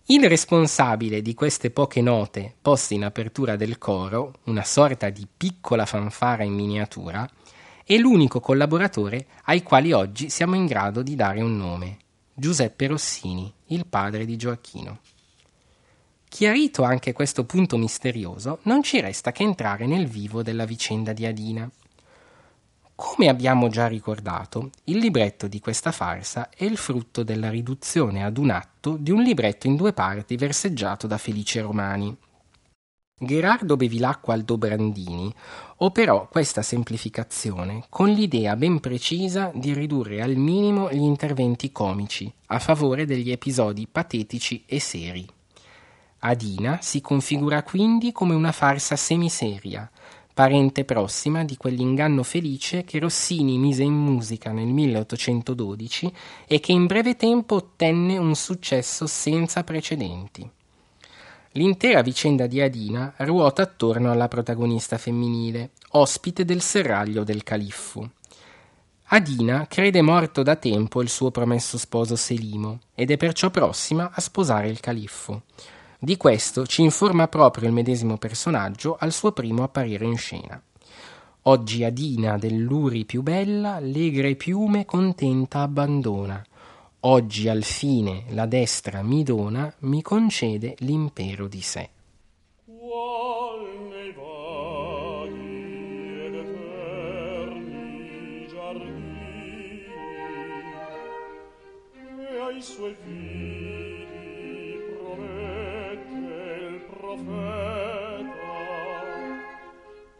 Il 0.09 0.29
responsabile 0.29 1.21
di 1.21 1.35
queste 1.35 1.73
poche 1.73 2.01
note 2.01 2.55
poste 2.63 2.95
in 2.95 3.03
apertura 3.03 3.57
del 3.57 3.77
coro, 3.77 4.35
una 4.45 4.63
sorta 4.63 5.11
di 5.11 5.27
piccola 5.37 5.85
fanfara 5.85 6.45
in 6.45 6.53
miniatura, 6.53 7.29
è 7.85 7.97
l'unico 7.97 8.39
collaboratore 8.39 9.27
ai 9.47 9.65
quali 9.65 9.91
oggi 9.91 10.31
siamo 10.31 10.55
in 10.55 10.67
grado 10.67 11.03
di 11.03 11.17
dare 11.17 11.41
un 11.41 11.57
nome, 11.57 11.97
Giuseppe 12.33 12.87
Rossini, 12.87 13.53
il 13.67 13.85
padre 13.85 14.25
di 14.25 14.37
Gioacchino. 14.37 15.01
Chiarito 16.29 16.85
anche 16.85 17.13
questo 17.13 17.45
punto 17.45 17.77
misterioso, 17.77 18.61
non 18.63 18.85
ci 18.85 19.01
resta 19.01 19.33
che 19.33 19.43
entrare 19.43 19.87
nel 19.87 20.07
vivo 20.07 20.45
della 20.45 20.67
vicenda 20.67 21.13
di 21.13 21.27
Adina. 21.27 21.69
Come 22.97 23.29
abbiamo 23.29 23.69
già 23.69 23.89
ricordato, 23.89 24.71
il 24.85 24.97
libretto 24.97 25.49
di 25.49 25.61
questa 25.61 25.93
farsa 25.93 26.49
è 26.49 26.65
il 26.65 26.79
frutto 26.79 27.23
della 27.23 27.51
riduzione 27.51 28.25
ad 28.25 28.39
un 28.39 28.49
atto 28.49 28.97
di 28.99 29.11
un 29.11 29.23
libretto 29.23 29.67
in 29.67 29.77
due 29.77 29.93
parti 29.93 30.35
verseggiato 30.37 31.07
da 31.07 31.19
Felice 31.19 31.61
Romani. 31.61 32.17
Gherardo 33.19 33.77
Bevilacqua 33.77 34.33
Aldobrandini 34.33 35.31
operò 35.77 36.27
questa 36.29 36.63
semplificazione 36.63 37.85
con 37.91 38.09
l'idea 38.09 38.57
ben 38.57 38.81
precisa 38.81 39.51
di 39.55 39.75
ridurre 39.75 40.23
al 40.23 40.37
minimo 40.37 40.91
gli 40.91 41.03
interventi 41.03 41.71
comici 41.73 42.33
a 42.47 42.59
favore 42.59 43.05
degli 43.05 43.31
episodi 43.31 43.87
patetici 43.87 44.65
e 44.67 44.81
seri. 44.81 45.29
Adina 46.21 46.79
si 46.81 47.03
configura 47.03 47.63
quindi 47.63 48.11
come 48.11 48.35
una 48.35 48.53
farsa 48.53 48.97
semiseria, 48.97 49.91
parente 50.37 50.85
prossima 50.85 51.45
di 51.45 51.57
quell'inganno 51.57 52.23
felice 52.23 52.85
che 52.85 52.99
Rossini 52.99 53.57
mise 53.57 53.85
in 53.85 53.95
musica 53.95 54.53
nel 54.53 54.67
1812 54.67 56.13
e 56.47 56.61
che 56.61 56.73
in 56.73 56.85
breve 56.85 57.17
tempo 57.17 57.55
ottenne 57.55 58.19
un 58.19 58.35
successo 58.35 59.07
senza 59.07 59.65
precedenti. 59.65 60.47
L'intera 61.53 62.03
vicenda 62.03 62.47
di 62.47 62.61
Adina 62.61 63.15
ruota 63.17 63.63
attorno 63.63 64.11
alla 64.11 64.29
protagonista 64.29 64.99
femminile, 64.99 65.71
ospite 65.93 66.45
del 66.45 66.61
serraglio 66.61 67.25
del 67.25 67.43
califfo. 67.43 68.11
Adina 69.05 69.67
crede 69.67 70.03
morto 70.03 70.43
da 70.43 70.57
tempo 70.57 71.01
il 71.01 71.09
suo 71.09 71.31
promesso 71.31 71.79
sposo 71.79 72.15
Selimo 72.15 72.81
ed 72.95 73.11
è 73.11 73.17
perciò 73.17 73.49
prossima 73.49 74.11
a 74.13 74.21
sposare 74.21 74.69
il 74.69 74.81
califfo. 74.81 75.45
Di 76.07 76.17
questo 76.17 76.67
ci 76.67 76.83
informa 76.83 77.27
proprio 77.27 77.67
il 77.67 77.75
medesimo 77.75 78.17
personaggio 78.17 78.95
al 78.97 79.11
suo 79.11 79.33
primo 79.33 79.65
apparire 79.65 80.05
in 80.05 80.17
scena. 80.17 80.63
Oggi 81.43 81.83
Adina 81.83 82.39
dell'Uri 82.39 83.05
più 83.05 83.23
bella, 83.23 83.81
legre 83.81 84.37
piume 84.37 84.85
contenta 84.85 85.63
abbandona. 85.63 86.41
Oggi 87.01 87.49
al 87.49 87.65
fine 87.65 88.27
la 88.29 88.47
destra 88.47 89.03
mi 89.03 89.25
dona, 89.25 89.75
mi 89.81 90.01
concede 90.01 90.77
l'impero 90.79 91.49
di 91.49 91.61
sé. 91.61 91.91
suoi 102.59 102.97
figli 103.05 103.46
profeta 107.25 108.27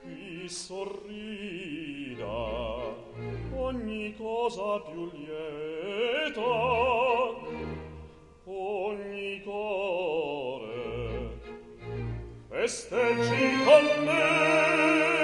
qui 0.01 0.49
sorrida 0.49 2.25
ogni 3.55 4.15
cosa 4.17 4.81
più 4.81 5.11
lieta 5.13 6.43
ogni 8.45 9.43
core 9.45 10.67
festeggi 12.49 13.65
con 13.65 14.05
me. 14.05 15.16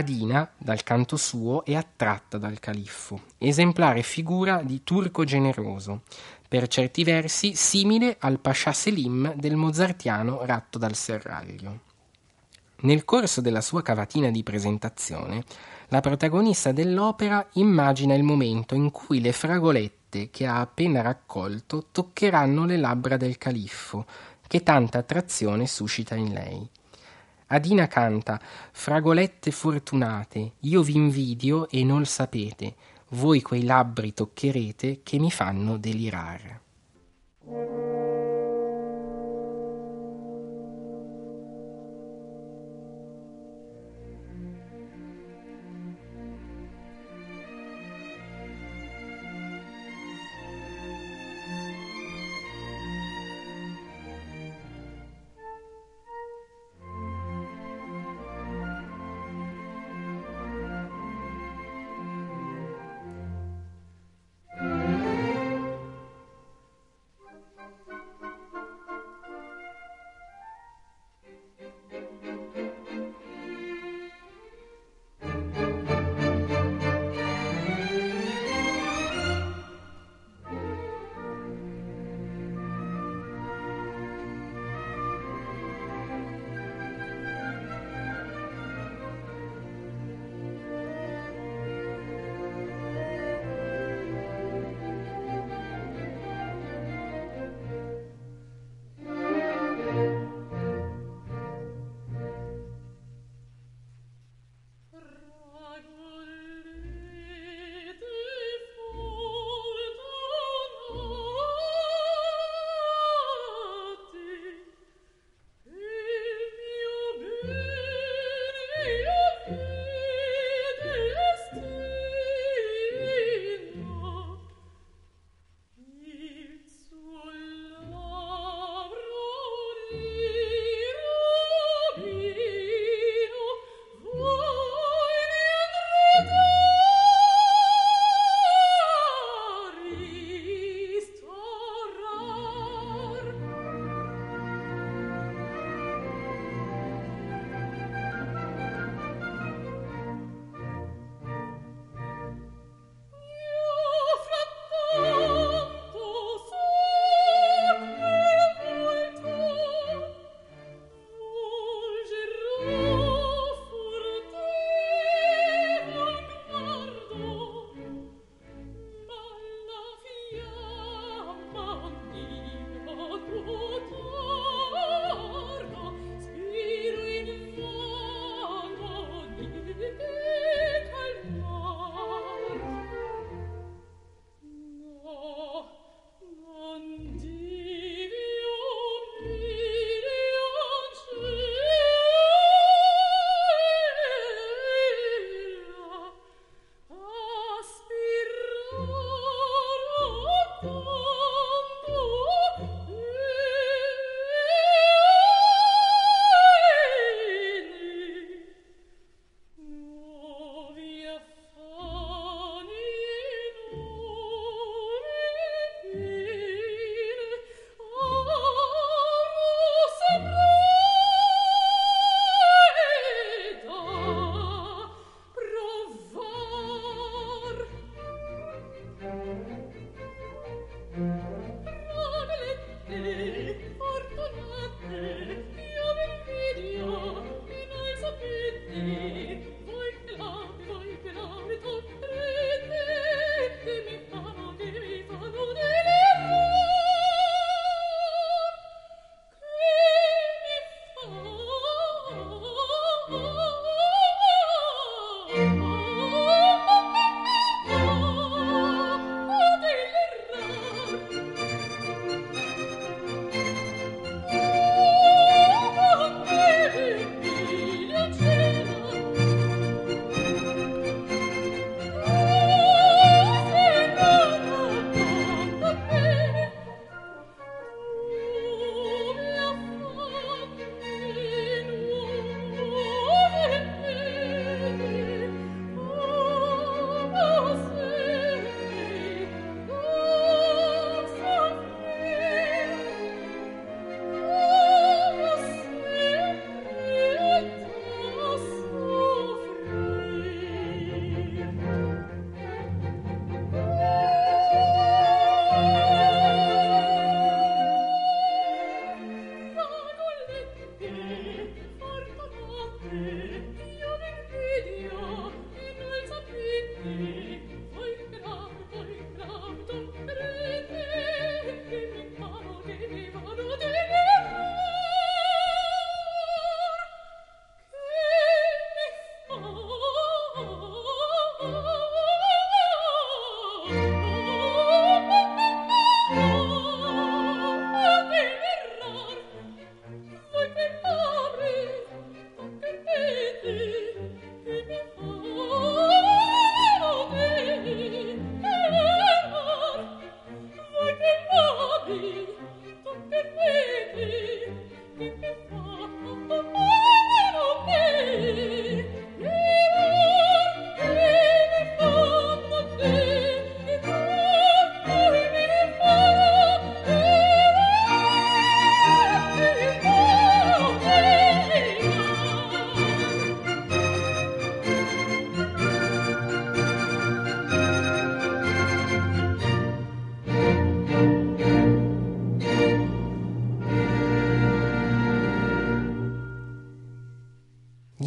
Adina, 0.00 0.50
dal 0.56 0.82
canto 0.82 1.16
suo, 1.16 1.64
è 1.64 1.74
attratta 1.74 2.38
dal 2.38 2.58
califfo, 2.58 3.22
esemplare 3.38 4.02
figura 4.02 4.62
di 4.62 4.82
turco 4.82 5.24
generoso, 5.24 6.02
per 6.48 6.68
certi 6.68 7.04
versi 7.04 7.54
simile 7.54 8.16
al 8.18 8.40
Pascià 8.40 8.72
Selim 8.72 9.34
del 9.34 9.56
mozartiano 9.56 10.44
ratto 10.44 10.78
dal 10.78 10.94
serraglio. 10.94 11.80
Nel 12.82 13.04
corso 13.04 13.42
della 13.42 13.60
sua 13.60 13.82
cavatina 13.82 14.30
di 14.30 14.42
presentazione, 14.42 15.44
la 15.88 16.00
protagonista 16.00 16.72
dell'opera 16.72 17.46
immagina 17.54 18.14
il 18.14 18.22
momento 18.22 18.74
in 18.74 18.90
cui 18.90 19.20
le 19.20 19.32
fragolette 19.32 20.30
che 20.30 20.46
ha 20.46 20.60
appena 20.60 21.02
raccolto 21.02 21.88
toccheranno 21.92 22.64
le 22.64 22.78
labbra 22.78 23.18
del 23.18 23.36
califfo, 23.36 24.06
che 24.46 24.62
tanta 24.62 24.98
attrazione 24.98 25.66
suscita 25.66 26.14
in 26.14 26.32
lei. 26.32 26.68
Adina 27.52 27.88
canta 27.88 28.40
Fragolette 28.70 29.50
fortunate, 29.50 30.52
io 30.60 30.82
vi 30.82 30.94
invidio 30.94 31.68
e 31.68 31.82
non 31.82 32.04
sapete, 32.04 32.76
voi 33.10 33.42
quei 33.42 33.64
labbri 33.64 34.14
toccherete 34.14 35.00
che 35.02 35.18
mi 35.18 35.32
fanno 35.32 35.76
delirare. 35.76 36.60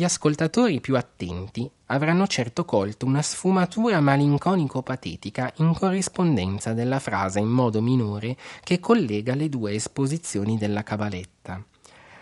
Gli 0.04 0.08
ascoltatori 0.08 0.82
più 0.82 0.98
attenti 0.98 1.72
avranno 1.86 2.28
certo 2.28 2.66
colto 2.66 3.06
una 3.06 3.22
sfumatura 3.22 4.02
malinconico-patetica 4.02 5.54
in 5.60 5.74
corrispondenza 5.74 6.74
della 6.74 7.00
frase 7.00 7.40
in 7.40 7.48
modo 7.48 7.82
minore 7.82 8.36
che 8.66 8.82
collega 8.82 9.34
le 9.34 9.48
due 9.48 9.76
esposizioni 9.76 10.58
della 10.58 10.84
cavaletta. 10.84 11.64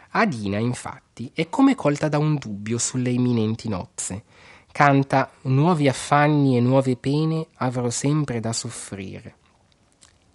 Adina, 0.09 0.59
infatti, 0.59 1.31
è 1.33 1.49
come 1.49 1.73
colta 1.73 2.07
da 2.07 2.19
un 2.19 2.35
dubbio 2.35 2.77
sulle 2.77 3.09
imminenti 3.09 3.67
nozze. 3.67 4.25
Canta 4.71 5.31
nuovi 5.45 5.87
affanni 5.87 6.57
e 6.57 6.61
nuove 6.61 6.95
pene 6.97 7.47
avrò 7.55 7.89
sempre 7.89 8.39
da 8.39 8.53
soffrire. 8.53 9.37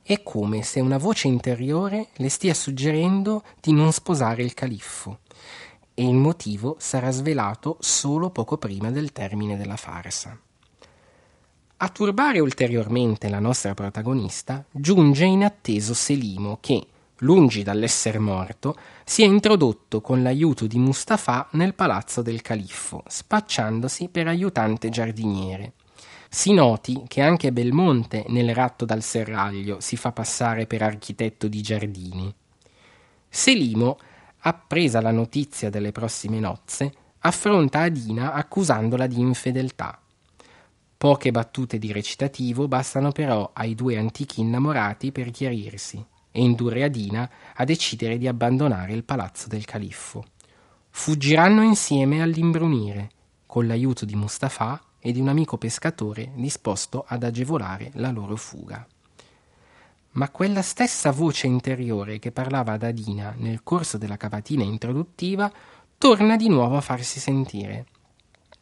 È 0.03 0.21
come 0.25 0.65
se 0.65 0.81
una 0.81 0.99
voce 0.99 1.29
interiore 1.29 2.09
le 2.15 2.29
stia 2.29 2.55
suggerendo 2.55 3.45
di 3.61 3.71
non 3.71 3.93
sposare 3.93 4.43
il 4.43 4.53
califfo 4.53 5.21
e 5.99 6.07
il 6.07 6.15
motivo 6.15 6.77
sarà 6.79 7.11
svelato 7.11 7.79
solo 7.81 8.29
poco 8.29 8.59
prima 8.59 8.91
del 8.91 9.13
termine 9.13 9.57
della 9.57 9.77
farsa. 9.77 10.39
A 11.79 11.89
turbare 11.89 12.39
ulteriormente 12.39 13.31
la 13.31 13.39
nostra 13.39 13.73
protagonista 13.73 14.63
giunge 14.71 15.25
inatteso 15.25 15.95
Selimo 15.95 16.59
che, 16.61 16.87
lungi 17.21 17.63
dall'essere 17.63 18.19
morto, 18.19 18.77
si 19.07 19.23
è 19.23 19.25
introdotto 19.25 20.03
con 20.03 20.23
l'aiuto 20.23 20.67
di 20.67 20.79
Mustafa 20.79 21.49
nel 21.53 21.73
palazzo 21.73 22.21
del 22.21 22.43
califfo, 22.43 23.03
spacciandosi 23.07 24.09
per 24.09 24.27
aiutante 24.27 24.91
giardiniere. 24.91 25.73
Si 26.29 26.53
noti 26.53 27.05
che 27.09 27.23
anche 27.23 27.53
Belmonte 27.53 28.27
nel 28.29 28.55
ratto 28.55 28.85
dal 28.85 29.03
serraglio 29.03 29.81
si 29.81 29.97
fa 29.97 30.13
passare 30.13 30.67
per 30.67 30.83
architetto 30.83 31.49
di 31.49 31.63
giardini. 31.63 32.35
Selimo 33.29 33.97
appresa 34.47 35.01
la 35.01 35.11
notizia 35.11 35.71
delle 35.71 35.91
prossime 35.91 36.39
nozze, 36.39 36.93
affronta 37.19 37.81
Adina 37.81 38.33
accusandola 38.33 39.09
di 39.09 39.19
infedeltà. 39.19 40.01
Poche 40.97 41.33
battute 41.33 41.79
di 41.79 41.91
recitativo 41.91 42.69
bastano 42.69 43.11
però 43.11 43.51
ai 43.53 43.75
due 43.75 43.99
antichi 43.99 44.41
innamorati 44.41 45.11
per 45.11 45.33
chiarirsi 45.33 46.03
e 46.31 46.41
indurre 46.41 46.85
Adina 46.85 47.29
a 47.55 47.65
decidere 47.65 48.19
di 48.19 48.29
abbandonare 48.29 48.93
il 48.93 49.03
palazzo 49.03 49.49
del 49.49 49.65
califfo. 49.65 50.25
Fuggiranno 50.91 51.63
insieme 51.63 52.23
all'imbrunire, 52.23 53.11
con 53.47 53.67
l'aiuto 53.67 54.05
di 54.05 54.15
Mustafa 54.15 54.81
e 55.01 55.11
di 55.11 55.21
un 55.21 55.27
amico 55.27 55.59
pescatore 55.59 56.31
disposto 56.37 57.05
ad 57.07 57.25
agevolare 57.25 57.91
la 57.95 58.13
loro 58.13 58.37
fuga 58.37 58.87
ma 60.17 60.31
quella 60.31 60.63
stessa 60.63 61.11
voce 61.11 61.47
interiore 61.47 62.19
che 62.19 62.33
parlava 62.33 62.73
ad 62.73 62.83
Adina 62.83 63.35
nel 63.39 63.63
corso 63.63 63.99
della 63.99 64.17
cavatina 64.17 64.65
introduttiva 64.65 65.51
torna 65.99 66.37
di 66.37 66.49
nuovo 66.49 66.77
a 66.77 66.81
farsi 66.81 67.21
sentire. 67.21 67.87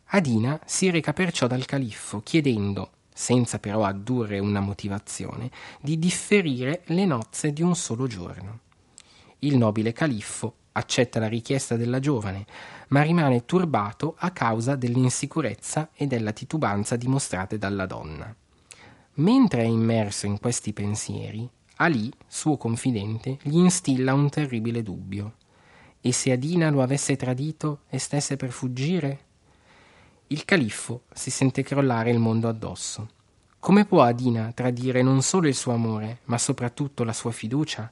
Adina 0.06 0.60
si 0.64 0.90
reca 0.90 1.12
perciò 1.12 1.46
dal 1.46 1.64
califfo 1.64 2.20
chiedendo, 2.20 2.90
senza 3.12 3.58
però 3.58 3.84
addurre 3.84 4.38
una 4.38 4.60
motivazione, 4.60 5.50
di 5.80 5.98
differire 5.98 6.82
le 6.86 7.04
nozze 7.04 7.52
di 7.52 7.62
un 7.62 7.74
solo 7.74 8.06
giorno. 8.06 8.60
Il 9.40 9.56
nobile 9.56 9.92
califfo 9.92 10.56
accetta 10.72 11.20
la 11.20 11.28
richiesta 11.28 11.76
della 11.76 12.00
giovane, 12.00 12.46
ma 12.88 13.02
rimane 13.02 13.44
turbato 13.44 14.16
a 14.18 14.30
causa 14.30 14.74
dell'insicurezza 14.74 15.90
e 15.94 16.06
della 16.06 16.32
titubanza 16.32 16.96
dimostrate 16.96 17.58
dalla 17.58 17.86
donna. 17.86 18.34
Mentre 19.16 19.62
è 19.62 19.66
immerso 19.66 20.26
in 20.26 20.40
questi 20.40 20.72
pensieri, 20.72 21.48
Ali, 21.76 22.12
suo 22.26 22.56
confidente, 22.56 23.38
gli 23.42 23.56
instilla 23.56 24.12
un 24.12 24.28
terribile 24.28 24.82
dubbio. 24.82 25.34
E 26.00 26.12
se 26.12 26.32
Adina 26.32 26.68
lo 26.70 26.82
avesse 26.82 27.14
tradito 27.14 27.82
e 27.88 27.98
stesse 27.98 28.36
per 28.36 28.50
fuggire? 28.50 29.20
Il 30.28 30.44
califfo 30.44 31.02
si 31.12 31.30
sente 31.30 31.62
crollare 31.62 32.10
il 32.10 32.18
mondo 32.18 32.48
addosso. 32.48 33.08
Come 33.60 33.84
può 33.84 34.02
Adina 34.02 34.52
tradire 34.52 35.02
non 35.02 35.22
solo 35.22 35.46
il 35.46 35.54
suo 35.54 35.72
amore, 35.72 36.20
ma 36.24 36.36
soprattutto 36.36 37.04
la 37.04 37.12
sua 37.12 37.30
fiducia? 37.30 37.90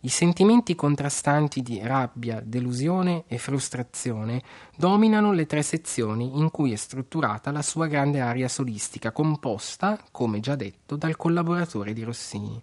I 0.00 0.08
sentimenti 0.08 0.76
contrastanti 0.76 1.60
di 1.60 1.80
rabbia, 1.82 2.40
delusione 2.44 3.24
e 3.26 3.36
frustrazione 3.36 4.42
dominano 4.76 5.32
le 5.32 5.44
tre 5.44 5.62
sezioni 5.62 6.38
in 6.38 6.52
cui 6.52 6.72
è 6.72 6.76
strutturata 6.76 7.50
la 7.50 7.62
sua 7.62 7.88
grande 7.88 8.20
aria 8.20 8.48
solistica, 8.48 9.10
composta, 9.10 9.98
come 10.12 10.38
già 10.38 10.54
detto, 10.54 10.94
dal 10.94 11.16
collaboratore 11.16 11.92
di 11.92 12.04
Rossini 12.04 12.62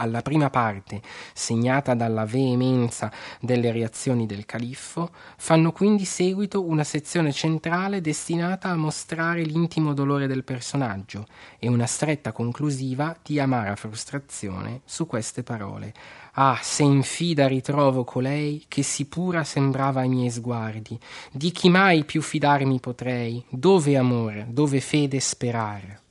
alla 0.00 0.22
prima 0.22 0.48
parte, 0.50 1.00
segnata 1.32 1.94
dalla 1.94 2.24
veemenza 2.24 3.12
delle 3.40 3.72
reazioni 3.72 4.26
del 4.26 4.44
califfo, 4.44 5.10
fanno 5.36 5.72
quindi 5.72 6.04
seguito 6.04 6.64
una 6.64 6.84
sezione 6.84 7.32
centrale 7.32 8.00
destinata 8.00 8.68
a 8.68 8.76
mostrare 8.76 9.42
l'intimo 9.42 9.94
dolore 9.94 10.26
del 10.26 10.44
personaggio 10.44 11.26
e 11.58 11.68
una 11.68 11.86
stretta 11.86 12.32
conclusiva 12.32 13.16
di 13.22 13.40
amara 13.40 13.74
frustrazione 13.76 14.82
su 14.84 15.06
queste 15.06 15.42
parole. 15.42 15.92
Ah, 16.34 16.58
se 16.62 16.84
in 16.84 17.02
fida 17.02 17.48
ritrovo 17.48 18.04
colei 18.04 18.64
che 18.68 18.84
sì 18.84 19.06
pura 19.06 19.42
sembrava 19.42 20.02
ai 20.02 20.08
miei 20.08 20.30
sguardi, 20.30 20.96
di 21.32 21.50
chi 21.50 21.68
mai 21.68 22.04
più 22.04 22.22
fidarmi 22.22 22.78
potrei, 22.78 23.44
dove 23.48 23.96
amore, 23.96 24.46
dove 24.48 24.80
fede 24.80 25.18
sperare. 25.18 26.02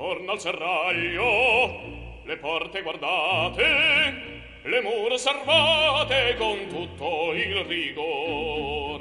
Intorno 0.00 0.32
al 0.32 0.40
serraglio 0.40 2.22
le 2.24 2.36
porte 2.38 2.80
guardate 2.80 3.64
le 4.62 4.80
mura 4.80 5.18
servate 5.18 6.36
con 6.38 6.66
tutto 6.68 7.32
il 7.34 7.64
rigor. 7.64 9.00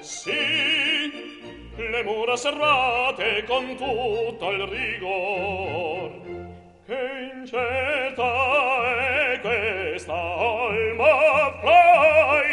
Sì 0.00 1.10
le 1.76 2.02
mura 2.04 2.36
serrate 2.36 3.42
con 3.44 3.74
tutto 3.74 4.50
il 4.50 4.66
rigor 4.66 6.10
che 6.86 7.30
incerta 7.34 9.32
è 9.32 9.40
questa 9.40 10.14
alma 10.14 11.58
fra 11.60 12.49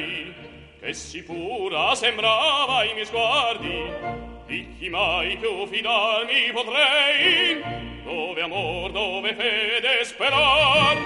lei 0.00 0.34
che 0.80 0.94
si 0.94 1.22
pura 1.22 1.94
sembrava 1.94 2.84
i 2.84 2.94
miei 2.94 3.06
sguardi 3.06 3.84
di 4.46 4.74
chi 4.78 4.88
mai 4.88 5.36
più 5.36 5.66
fidarmi 5.66 6.50
potrei 6.52 7.62
dove 8.02 8.42
amor 8.42 8.90
dove 8.90 9.34
fede 9.34 10.04
sperar 10.04 10.96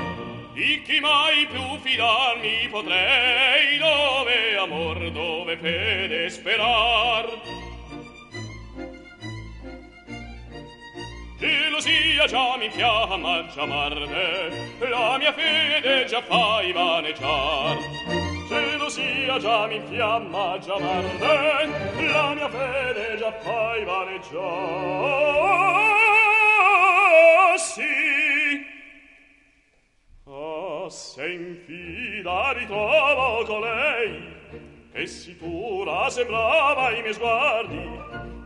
di 0.55 0.81
chi 0.83 1.01
mai 1.01 1.47
più 1.47 1.79
fidarmi 1.83 2.69
potrei 2.71 3.79
dove 3.79 4.57
amor 4.57 5.11
dove 5.11 5.57
fede 5.57 6.31
sperar. 6.31 7.27
Gelosia 11.41 12.27
già 12.27 12.57
mi 12.57 12.71
fiamma 12.71 13.47
già 13.53 13.67
marde 13.67 14.79
la 14.79 15.19
mia 15.19 15.33
fede 15.33 16.05
già 16.07 16.23
fai 16.23 16.73
vaneggiar 16.73 17.94
mia 19.35 19.39
già 19.39 19.67
mi 19.67 19.77
infiamma, 19.77 20.59
già 20.59 20.79
m'arde, 20.79 22.13
la 22.13 22.35
mia 22.35 22.49
fede 22.49 23.17
già 23.17 23.33
fai 23.33 23.85
vaneggia. 23.85 24.39
Sì, 27.57 28.65
ah, 30.27 30.89
se 30.89 31.29
infidari 31.33 32.61
ritrovo 32.61 33.45
colei, 33.45 34.35
e 34.93 35.07
sicura 35.07 36.09
sembrava 36.11 36.91
i 36.91 37.01
miei 37.03 37.15
sguardi, 37.15 37.91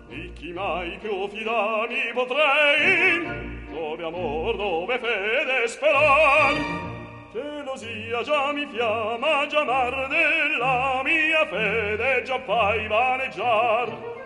di 0.08 0.32
chi 0.32 0.52
mai 0.52 0.96
più 0.98 1.28
fidarmi 1.28 2.12
potrei, 2.14 3.66
dove 3.70 4.04
amor, 4.04 4.56
dove 4.56 4.98
fede 4.98 5.68
sperar, 5.68 6.87
fantasia 7.78 8.22
già 8.22 8.52
mi 8.52 8.66
fiamma, 8.66 9.46
già 9.46 9.64
mar 9.64 10.08
della 10.08 11.00
mia 11.04 11.46
fede, 11.46 12.22
già 12.24 12.38
fai 12.40 12.88
vaneggiar. 12.88 14.16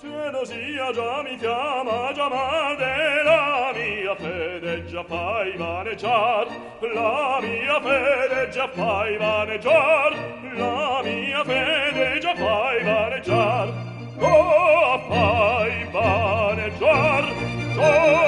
Gelosia 0.00 0.92
già 0.92 1.22
mi 1.22 1.36
chiama, 1.38 2.12
già 2.12 2.28
mar 2.28 2.76
della 2.76 3.72
mia 3.74 4.14
fede, 4.14 4.84
già 4.86 5.02
fai 5.04 5.56
vaneggiar. 5.56 6.46
La 6.94 7.38
mia 7.40 7.80
fede 7.80 8.48
già 8.50 8.68
fai 8.68 9.16
vaneggiar, 9.16 10.14
la 10.54 11.00
mia 11.02 11.44
fede 11.44 12.18
già 12.20 12.34
fai 12.34 12.84
vaneggiar. 12.84 13.68
Oh, 14.20 14.98
fai 15.08 15.88
vaneggiar, 15.90 17.24
oh, 17.78 18.27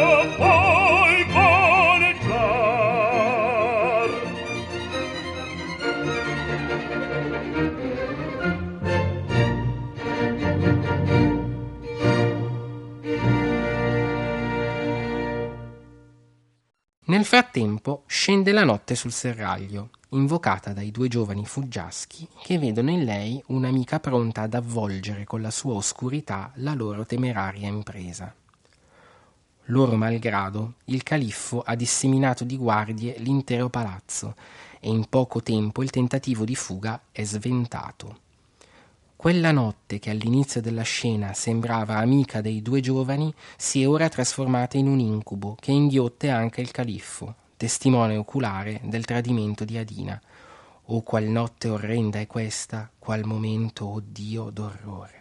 Nel 17.10 17.24
frattempo 17.24 18.04
scende 18.06 18.52
la 18.52 18.62
notte 18.62 18.94
sul 18.94 19.10
serraglio, 19.10 19.90
invocata 20.10 20.72
dai 20.72 20.92
due 20.92 21.08
giovani 21.08 21.44
fuggiaschi 21.44 22.28
che 22.40 22.56
vedono 22.56 22.90
in 22.90 23.02
lei 23.02 23.42
un'amica 23.46 23.98
pronta 23.98 24.42
ad 24.42 24.54
avvolgere 24.54 25.24
con 25.24 25.40
la 25.40 25.50
sua 25.50 25.74
oscurità 25.74 26.52
la 26.58 26.72
loro 26.72 27.04
temeraria 27.04 27.66
impresa. 27.66 28.32
Loro 29.64 29.96
malgrado, 29.96 30.74
il 30.84 31.02
califfo 31.02 31.62
ha 31.62 31.74
disseminato 31.74 32.44
di 32.44 32.56
guardie 32.56 33.16
l'intero 33.18 33.68
palazzo 33.68 34.36
e 34.78 34.88
in 34.88 35.08
poco 35.08 35.42
tempo 35.42 35.82
il 35.82 35.90
tentativo 35.90 36.44
di 36.44 36.54
fuga 36.54 37.00
è 37.10 37.24
sventato. 37.24 38.18
Quella 39.20 39.52
notte 39.52 39.98
che 39.98 40.08
all'inizio 40.08 40.62
della 40.62 40.80
scena 40.80 41.34
sembrava 41.34 41.96
amica 41.96 42.40
dei 42.40 42.62
due 42.62 42.80
giovani 42.80 43.30
si 43.54 43.82
è 43.82 43.86
ora 43.86 44.08
trasformata 44.08 44.78
in 44.78 44.88
un 44.88 44.98
incubo 44.98 45.58
che 45.60 45.72
inghiotte 45.72 46.30
anche 46.30 46.62
il 46.62 46.70
califfo, 46.70 47.34
testimone 47.58 48.16
oculare 48.16 48.80
del 48.84 49.04
tradimento 49.04 49.66
di 49.66 49.76
Adina. 49.76 50.18
Oh, 50.86 51.02
qual 51.02 51.24
notte 51.24 51.68
orrenda 51.68 52.18
è 52.18 52.26
questa, 52.26 52.90
qual 52.98 53.26
momento, 53.26 53.84
oh 53.84 54.02
Dio, 54.02 54.48
d'orrore. 54.48 55.19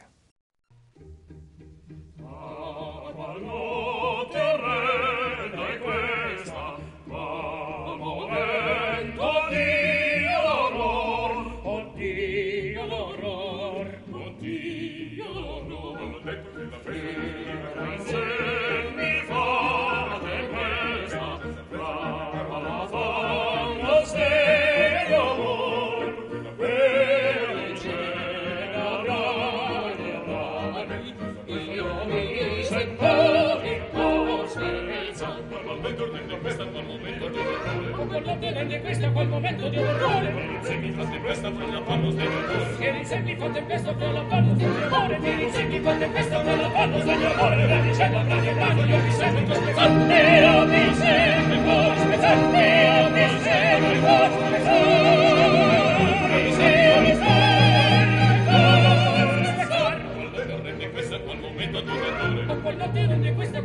Momento 39.40 39.70
di 39.70 39.78
orrore 39.78 40.34
Che 40.34 40.42
insegni 40.60 40.92
fa 40.92 41.06
tempesta 41.06 41.52
fra 41.52 41.66
la 41.66 41.82
pallo 41.82 42.12
sdegnatore 42.12 42.76
Che 42.78 42.88
insegni 42.90 43.36
fa 43.36 43.50
tempesta 43.50 43.96
fra 43.96 44.12
la 44.12 44.22
pallo 44.22 44.54
sdegnatore 44.54 45.20
Che 45.20 45.30
insegni 45.30 45.80
fa 45.80 45.94
tempesta 45.94 46.44
fra 46.44 46.56
la 46.56 46.68
pallo 46.68 47.00
sdegnatore 47.00 47.68
La 47.68 47.80
dicendo 47.80 48.20
fra 48.20 48.40
di 48.40 48.50
brano 48.50 48.86
io 48.86 48.98
mi 48.98 49.12
sento 49.12 49.40
in 49.40 49.56
spezzare 49.56 50.40
Io 50.40 50.66
mi 50.66 50.94
sento 50.96 51.54
in 51.54 51.98
spezzare 51.98 53.00
Io 53.00 53.10
mi 53.10 53.40
sento 53.40 53.92
in 53.92 54.50
spezzare 54.50 55.29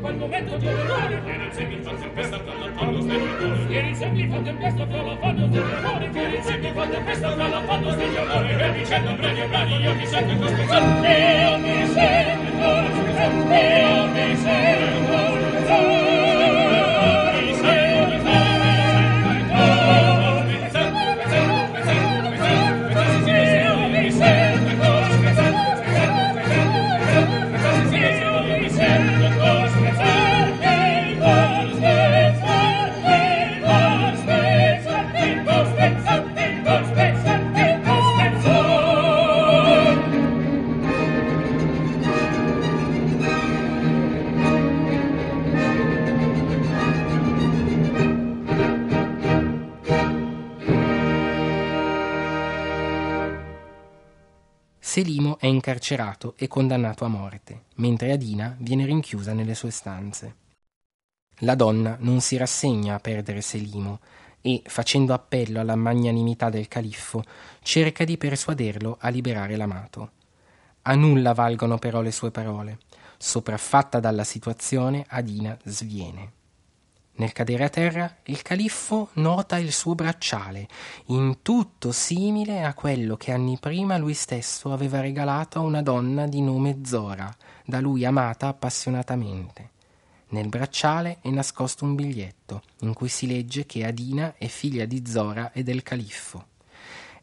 qual 0.05 0.17
momento 0.19 0.57
di 0.59 0.67
orrore. 0.67 1.23
Che 1.25 1.33
insieme 1.33 1.81
fa 1.81 1.93
tempesta 1.95 2.39
tra 2.39 2.53
la 2.59 2.71
fanno 2.75 3.01
stegnatore 3.01 3.67
che 3.67 3.79
insieme 3.79 4.29
fa 4.29 4.39
tempesta 4.43 4.87
tra 4.87 5.03
la 5.03 5.17
fanno 5.17 5.47
stegnatore 5.49 6.11
che 6.11 6.37
insieme 6.37 6.73
fa 6.73 6.87
tempesta 6.87 7.33
tra 7.33 7.49
la 7.49 7.61
fanno 7.63 7.91
stegnatore 7.93 8.67
e 8.67 8.73
dicendo 8.79 9.15
brani 9.15 9.41
e 9.41 9.47
brani 9.49 9.77
io 9.77 9.95
mi 9.95 10.07
sento 10.07 10.37
cospezzare 10.37 11.41
io 11.41 11.59
mi 11.59 11.87
sento 11.87 12.67
cospezzare 12.93 13.81
io 13.81 14.07
mi 14.13 14.37
sento 14.37 15.11
cospezzare 15.11 16.24
è 55.45 55.47
incarcerato 55.47 56.33
e 56.39 56.49
condannato 56.49 57.05
a 57.05 57.09
morte, 57.09 57.65
mentre 57.75 58.13
Adina 58.13 58.57
viene 58.61 58.87
rinchiusa 58.87 59.35
nelle 59.35 59.55
sue 59.55 59.71
stanze. 59.71 60.37
La 61.41 61.55
donna 61.55 61.99
non 62.01 62.23
si 62.23 62.39
rassegna 62.39 62.95
a 62.95 62.99
perdere 62.99 63.43
Selimo 63.43 64.01
e, 64.41 64.63
facendo 64.65 65.13
appello 65.13 65.61
alla 65.61 65.77
magnanimità 65.77 66.49
del 66.49 66.67
califfo, 66.67 67.23
cerca 67.61 68.05
di 68.05 68.17
persuaderlo 68.17 68.97
a 68.99 69.11
liberare 69.11 69.57
l'amato. 69.57 70.13
A 70.81 70.95
nulla 70.95 71.35
valgono 71.35 71.77
però 71.77 72.01
le 72.01 72.11
sue 72.11 72.31
parole. 72.31 72.79
Sopraffatta 73.19 74.01
dalla 74.01 74.25
situazione, 74.25 75.05
Adina 75.07 75.59
sviene. 75.65 76.44
Nel 77.17 77.31
cadere 77.31 77.65
a 77.65 77.69
terra, 77.69 78.17
il 78.25 78.43
califfo 78.43 79.11
nota 79.15 79.57
il 79.57 79.73
suo 79.73 79.95
bracciale, 79.95 80.67
in 81.07 81.43
tutto 81.43 81.93
simile 81.93 82.65
a 82.65 82.75
quello 82.75 83.17
che 83.17 83.31
anni 83.31 83.57
prima 83.61 83.97
lui 83.99 84.15
stesso 84.15 84.73
aveva 84.73 85.01
regalato 85.01 85.61
a 85.61 85.63
una 85.63 85.81
donna 85.81 86.27
di 86.27 86.41
nome 86.41 86.81
Zora, 86.85 87.33
da 87.65 87.81
lui 87.81 88.05
amata 88.05 88.49
appassionatamente. 88.49 89.71
Nel 90.31 90.49
bracciale 90.49 91.19
è 91.21 91.29
nascosto 91.31 91.85
un 91.85 91.95
biglietto, 91.95 92.63
in 92.81 92.93
cui 92.95 93.09
si 93.09 93.29
legge 93.29 93.65
che 93.65 93.85
Adina 93.85 94.35
è 94.37 94.49
figlia 94.49 94.85
di 94.85 95.07
Zora 95.07 95.53
e 95.53 95.63
del 95.63 95.85
califfo. 95.85 96.47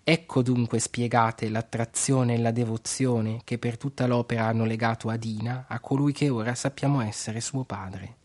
Ecco 0.03 0.41
dunque 0.41 0.79
spiegate 0.79 1.49
l'attrazione 1.49 2.35
e 2.35 2.39
la 2.39 2.51
devozione 2.51 3.41
che 3.43 3.57
per 3.57 3.77
tutta 3.77 4.07
l'opera 4.07 4.45
hanno 4.45 4.63
legato 4.63 5.09
Adina 5.09 5.65
a 5.67 5.81
colui 5.81 6.13
che 6.13 6.29
ora 6.29 6.55
sappiamo 6.55 7.01
essere 7.01 7.41
suo 7.41 7.65
padre. 7.65 8.19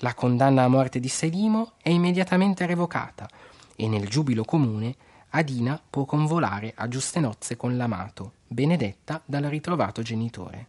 La 0.00 0.12
condanna 0.12 0.64
a 0.64 0.68
morte 0.68 1.00
di 1.00 1.08
Selimo 1.08 1.72
è 1.80 1.88
immediatamente 1.88 2.66
revocata 2.66 3.28
e 3.74 3.88
nel 3.88 4.08
giubilo 4.08 4.44
comune 4.44 4.94
Adina 5.30 5.80
può 5.88 6.04
convolare 6.04 6.72
a 6.76 6.86
giuste 6.88 7.18
nozze 7.18 7.56
con 7.56 7.76
l'amato, 7.76 8.32
benedetta 8.46 9.22
dal 9.24 9.44
ritrovato 9.44 10.02
genitore. 10.02 10.68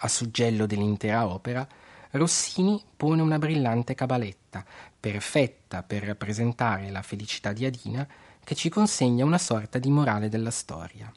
A 0.00 0.08
suggello 0.08 0.66
dell'intera 0.66 1.26
opera, 1.26 1.66
Rossini 2.12 2.82
pone 2.96 3.22
una 3.22 3.38
brillante 3.38 3.94
cabaletta, 3.94 4.64
perfetta 4.98 5.82
per 5.82 6.04
rappresentare 6.04 6.90
la 6.90 7.02
felicità 7.02 7.52
di 7.52 7.64
Adina, 7.64 8.06
che 8.44 8.54
ci 8.54 8.68
consegna 8.68 9.24
una 9.24 9.38
sorta 9.38 9.78
di 9.78 9.90
morale 9.90 10.28
della 10.28 10.50
storia. 10.50 11.12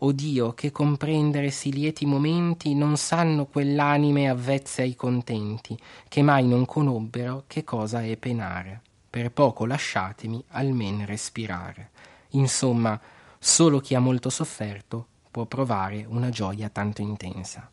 O 0.00 0.12
Dio, 0.12 0.52
che 0.52 0.70
comprendere 0.70 1.50
si 1.50 1.72
lieti 1.72 2.04
momenti 2.04 2.74
non 2.74 2.98
sanno 2.98 3.46
quell'anime 3.46 4.28
avvezze 4.28 4.82
ai 4.82 4.94
contenti, 4.94 5.78
che 6.08 6.20
mai 6.20 6.46
non 6.46 6.66
conobbero 6.66 7.44
che 7.46 7.64
cosa 7.64 8.02
è 8.02 8.16
penare. 8.16 8.82
Per 9.08 9.30
poco 9.30 9.64
lasciatemi 9.64 10.44
almen 10.48 11.06
respirare. 11.06 11.90
Insomma, 12.30 13.00
solo 13.38 13.80
chi 13.80 13.94
ha 13.94 14.00
molto 14.00 14.28
sofferto 14.28 15.06
può 15.30 15.46
provare 15.46 16.04
una 16.06 16.28
gioia 16.28 16.68
tanto 16.68 17.00
intensa. 17.00 17.70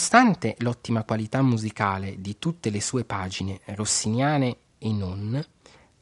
Nonostante 0.00 0.56
l'ottima 0.60 1.04
qualità 1.04 1.42
musicale 1.42 2.22
di 2.22 2.38
tutte 2.38 2.70
le 2.70 2.80
sue 2.80 3.04
pagine 3.04 3.60
rossiniane 3.66 4.56
e 4.78 4.90
non, 4.92 5.44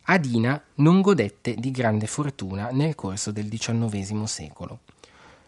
Adina 0.03 0.63
non 0.75 1.01
godette 1.01 1.57
di 1.57 1.73
grande 1.73 2.07
fortuna 2.07 2.69
nel 2.71 2.95
corso 2.95 3.33
del 3.33 3.49
XIX 3.49 4.23
secolo. 4.23 4.83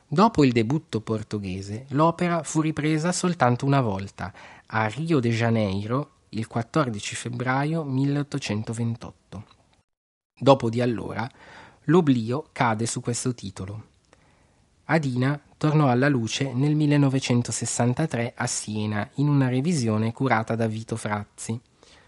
Dopo 0.05 0.43
il 0.43 0.51
debutto 0.51 1.01
portoghese, 1.01 1.87
l'opera 1.91 2.43
fu 2.43 2.61
ripresa 2.61 3.13
soltanto 3.13 3.67
una 3.67 3.81
volta, 3.81 4.33
a 4.67 4.89
Rio 4.89 5.21
de 5.21 5.31
Janeiro, 5.31 6.11
il 6.31 6.49
14 6.49 7.15
febbraio 7.15 7.85
1828. 7.85 9.45
Dopo 10.37 10.69
di 10.69 10.81
allora, 10.81 11.31
l'oblio 11.85 12.49
cade 12.51 12.87
su 12.87 13.01
questo 13.01 13.33
titolo. 13.33 13.85
Adina 14.87 15.41
tornò 15.61 15.91
alla 15.91 16.09
luce 16.09 16.55
nel 16.55 16.75
1963 16.75 18.33
a 18.35 18.47
Siena 18.47 19.07
in 19.17 19.29
una 19.29 19.51
revisione 19.51 20.11
curata 20.11 20.55
da 20.55 20.67
Vito 20.67 20.97
Frazzi. 20.97 21.61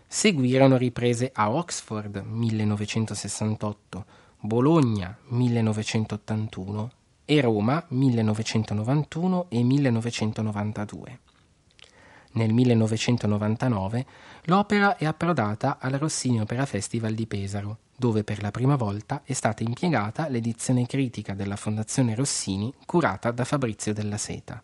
Seguirono 0.07 0.79
riprese 0.79 1.31
a 1.35 1.51
Oxford 1.51 2.25
1968, 2.25 4.05
Bologna 4.41 5.15
1981 5.27 6.91
e 7.27 7.41
Roma 7.43 7.85
1991 7.89 9.47
e 9.51 9.63
1992. 9.63 11.19
Nel 12.33 12.53
1999 12.53 14.07
l'opera 14.45 14.97
è 14.97 15.05
approdata 15.05 15.79
al 15.79 15.93
Rossini 15.93 16.41
Opera 16.41 16.65
Festival 16.65 17.15
di 17.15 17.27
Pesaro, 17.27 17.79
dove 17.97 18.25
per 18.25 18.41
la 18.41 18.51
prima 18.51 18.77
volta 18.77 19.21
è 19.25 19.33
stata 19.35 19.63
impiegata 19.63 20.29
l'edizione 20.29 20.87
critica 20.87 21.35
della 21.35 21.57
Fondazione 21.57 22.15
Rossini 22.15 22.73
curata 22.87 23.31
da 23.31 23.45
Fabrizio 23.45 23.93
della 23.93 24.17
Seta. 24.17 24.63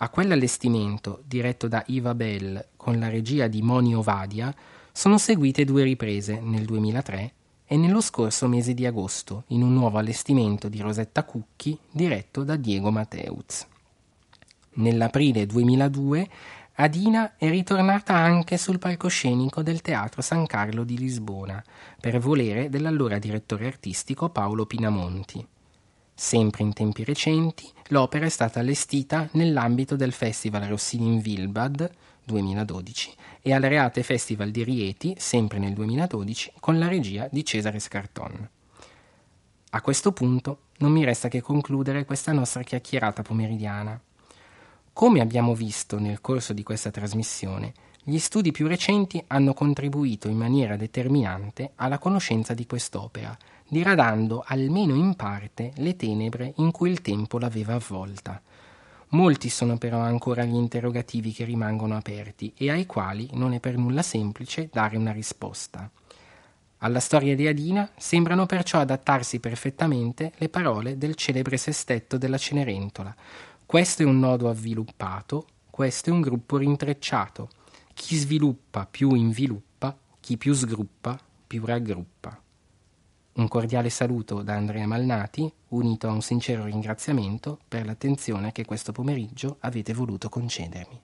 A 0.00 0.10
quell'allestimento, 0.10 1.22
diretto 1.26 1.68
da 1.68 1.82
Iva 1.86 2.14
Bell 2.14 2.68
con 2.76 2.98
la 2.98 3.08
regia 3.08 3.48
di 3.48 3.62
Moni 3.62 3.94
Ovadia, 3.94 4.54
sono 4.92 5.18
seguite 5.18 5.64
due 5.64 5.82
riprese 5.84 6.38
nel 6.40 6.64
2003 6.66 7.32
e 7.66 7.76
nello 7.76 8.00
scorso 8.00 8.46
mese 8.46 8.74
di 8.74 8.86
agosto 8.86 9.44
in 9.48 9.62
un 9.62 9.72
nuovo 9.72 9.98
allestimento 9.98 10.68
di 10.68 10.80
Rosetta 10.80 11.24
Cucchi 11.24 11.78
diretto 11.90 12.44
da 12.44 12.56
Diego 12.56 12.90
Mateuz. 12.90 13.66
Nell'aprile 14.74 15.44
2002 15.44 16.28
Adina 16.80 17.36
è 17.36 17.50
ritornata 17.50 18.14
anche 18.14 18.56
sul 18.56 18.78
palcoscenico 18.78 19.64
del 19.64 19.80
Teatro 19.80 20.22
San 20.22 20.46
Carlo 20.46 20.84
di 20.84 20.96
Lisbona, 20.96 21.60
per 22.00 22.20
volere 22.20 22.68
dell'allora 22.68 23.18
direttore 23.18 23.66
artistico 23.66 24.28
Paolo 24.28 24.64
Pinamonti. 24.64 25.44
Sempre 26.14 26.62
in 26.62 26.72
tempi 26.72 27.02
recenti, 27.02 27.68
l'opera 27.88 28.26
è 28.26 28.28
stata 28.28 28.60
allestita 28.60 29.28
nell'ambito 29.32 29.96
del 29.96 30.12
Festival 30.12 30.62
Rossini 30.68 31.06
in 31.06 31.20
Wilbad 31.24 31.90
2012 32.24 33.12
e 33.42 33.52
al 33.52 33.62
Reate 33.62 34.04
Festival 34.04 34.52
di 34.52 34.62
Rieti, 34.62 35.16
sempre 35.18 35.58
nel 35.58 35.72
2012, 35.72 36.52
con 36.60 36.78
la 36.78 36.86
regia 36.86 37.26
di 37.28 37.44
Cesare 37.44 37.80
Scarton. 37.80 38.48
A 39.70 39.80
questo 39.80 40.12
punto 40.12 40.60
non 40.76 40.92
mi 40.92 41.02
resta 41.02 41.26
che 41.26 41.40
concludere 41.40 42.04
questa 42.04 42.30
nostra 42.30 42.62
chiacchierata 42.62 43.22
pomeridiana. 43.22 44.00
Come 44.98 45.20
abbiamo 45.20 45.54
visto 45.54 46.00
nel 46.00 46.20
corso 46.20 46.52
di 46.52 46.64
questa 46.64 46.90
trasmissione, 46.90 47.72
gli 48.02 48.18
studi 48.18 48.50
più 48.50 48.66
recenti 48.66 49.22
hanno 49.28 49.54
contribuito 49.54 50.26
in 50.26 50.36
maniera 50.36 50.74
determinante 50.74 51.70
alla 51.76 51.98
conoscenza 51.98 52.52
di 52.52 52.66
quest'opera, 52.66 53.38
diradando 53.68 54.42
almeno 54.44 54.96
in 54.96 55.14
parte 55.14 55.70
le 55.76 55.94
tenebre 55.94 56.54
in 56.56 56.72
cui 56.72 56.90
il 56.90 57.00
tempo 57.00 57.38
l'aveva 57.38 57.74
avvolta. 57.74 58.42
Molti 59.10 59.48
sono 59.50 59.78
però 59.78 60.00
ancora 60.00 60.42
gli 60.42 60.56
interrogativi 60.56 61.30
che 61.30 61.44
rimangono 61.44 61.96
aperti 61.96 62.52
e 62.56 62.68
ai 62.68 62.84
quali 62.84 63.28
non 63.34 63.52
è 63.52 63.60
per 63.60 63.76
nulla 63.76 64.02
semplice 64.02 64.68
dare 64.72 64.96
una 64.96 65.12
risposta. 65.12 65.88
Alla 66.78 67.00
storia 67.00 67.36
di 67.36 67.46
Adina 67.46 67.88
sembrano 67.96 68.46
perciò 68.46 68.80
adattarsi 68.80 69.38
perfettamente 69.38 70.32
le 70.38 70.48
parole 70.48 70.98
del 70.98 71.14
celebre 71.14 71.56
sestetto 71.56 72.18
della 72.18 72.38
Cenerentola. 72.38 73.14
Questo 73.68 74.00
è 74.00 74.06
un 74.06 74.18
nodo 74.18 74.48
avviluppato, 74.48 75.46
questo 75.68 76.08
è 76.08 76.12
un 76.14 76.22
gruppo 76.22 76.56
rintrecciato. 76.56 77.50
Chi 77.92 78.16
sviluppa 78.16 78.86
più 78.90 79.12
inviluppa, 79.12 79.94
chi 80.20 80.38
più 80.38 80.54
sgruppa 80.54 81.20
più 81.46 81.66
raggruppa. 81.66 82.40
Un 83.34 83.46
cordiale 83.46 83.90
saluto 83.90 84.40
da 84.40 84.54
Andrea 84.54 84.86
Malnati, 84.86 85.52
unito 85.68 86.08
a 86.08 86.12
un 86.12 86.22
sincero 86.22 86.64
ringraziamento 86.64 87.58
per 87.68 87.84
l'attenzione 87.84 88.52
che 88.52 88.64
questo 88.64 88.92
pomeriggio 88.92 89.58
avete 89.60 89.92
voluto 89.92 90.30
concedermi. 90.30 91.02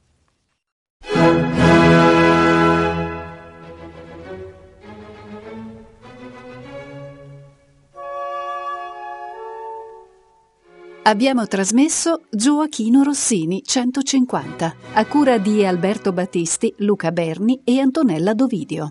Abbiamo 11.07 11.47
trasmesso 11.47 12.23
Gioachino 12.31 13.03
Rossini 13.03 13.63
150 13.63 14.75
a 14.95 15.05
cura 15.05 15.37
di 15.37 15.63
Alberto 15.63 16.15
Battisti, 16.15 16.73
Luca 16.79 17.13
Berni 17.13 17.61
e 17.63 17.79
Antonella 17.79 18.33
Dovidio. 18.33 18.91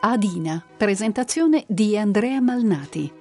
Adina, 0.00 0.64
presentazione 0.74 1.64
di 1.68 1.98
Andrea 1.98 2.40
Malnati. 2.40 3.12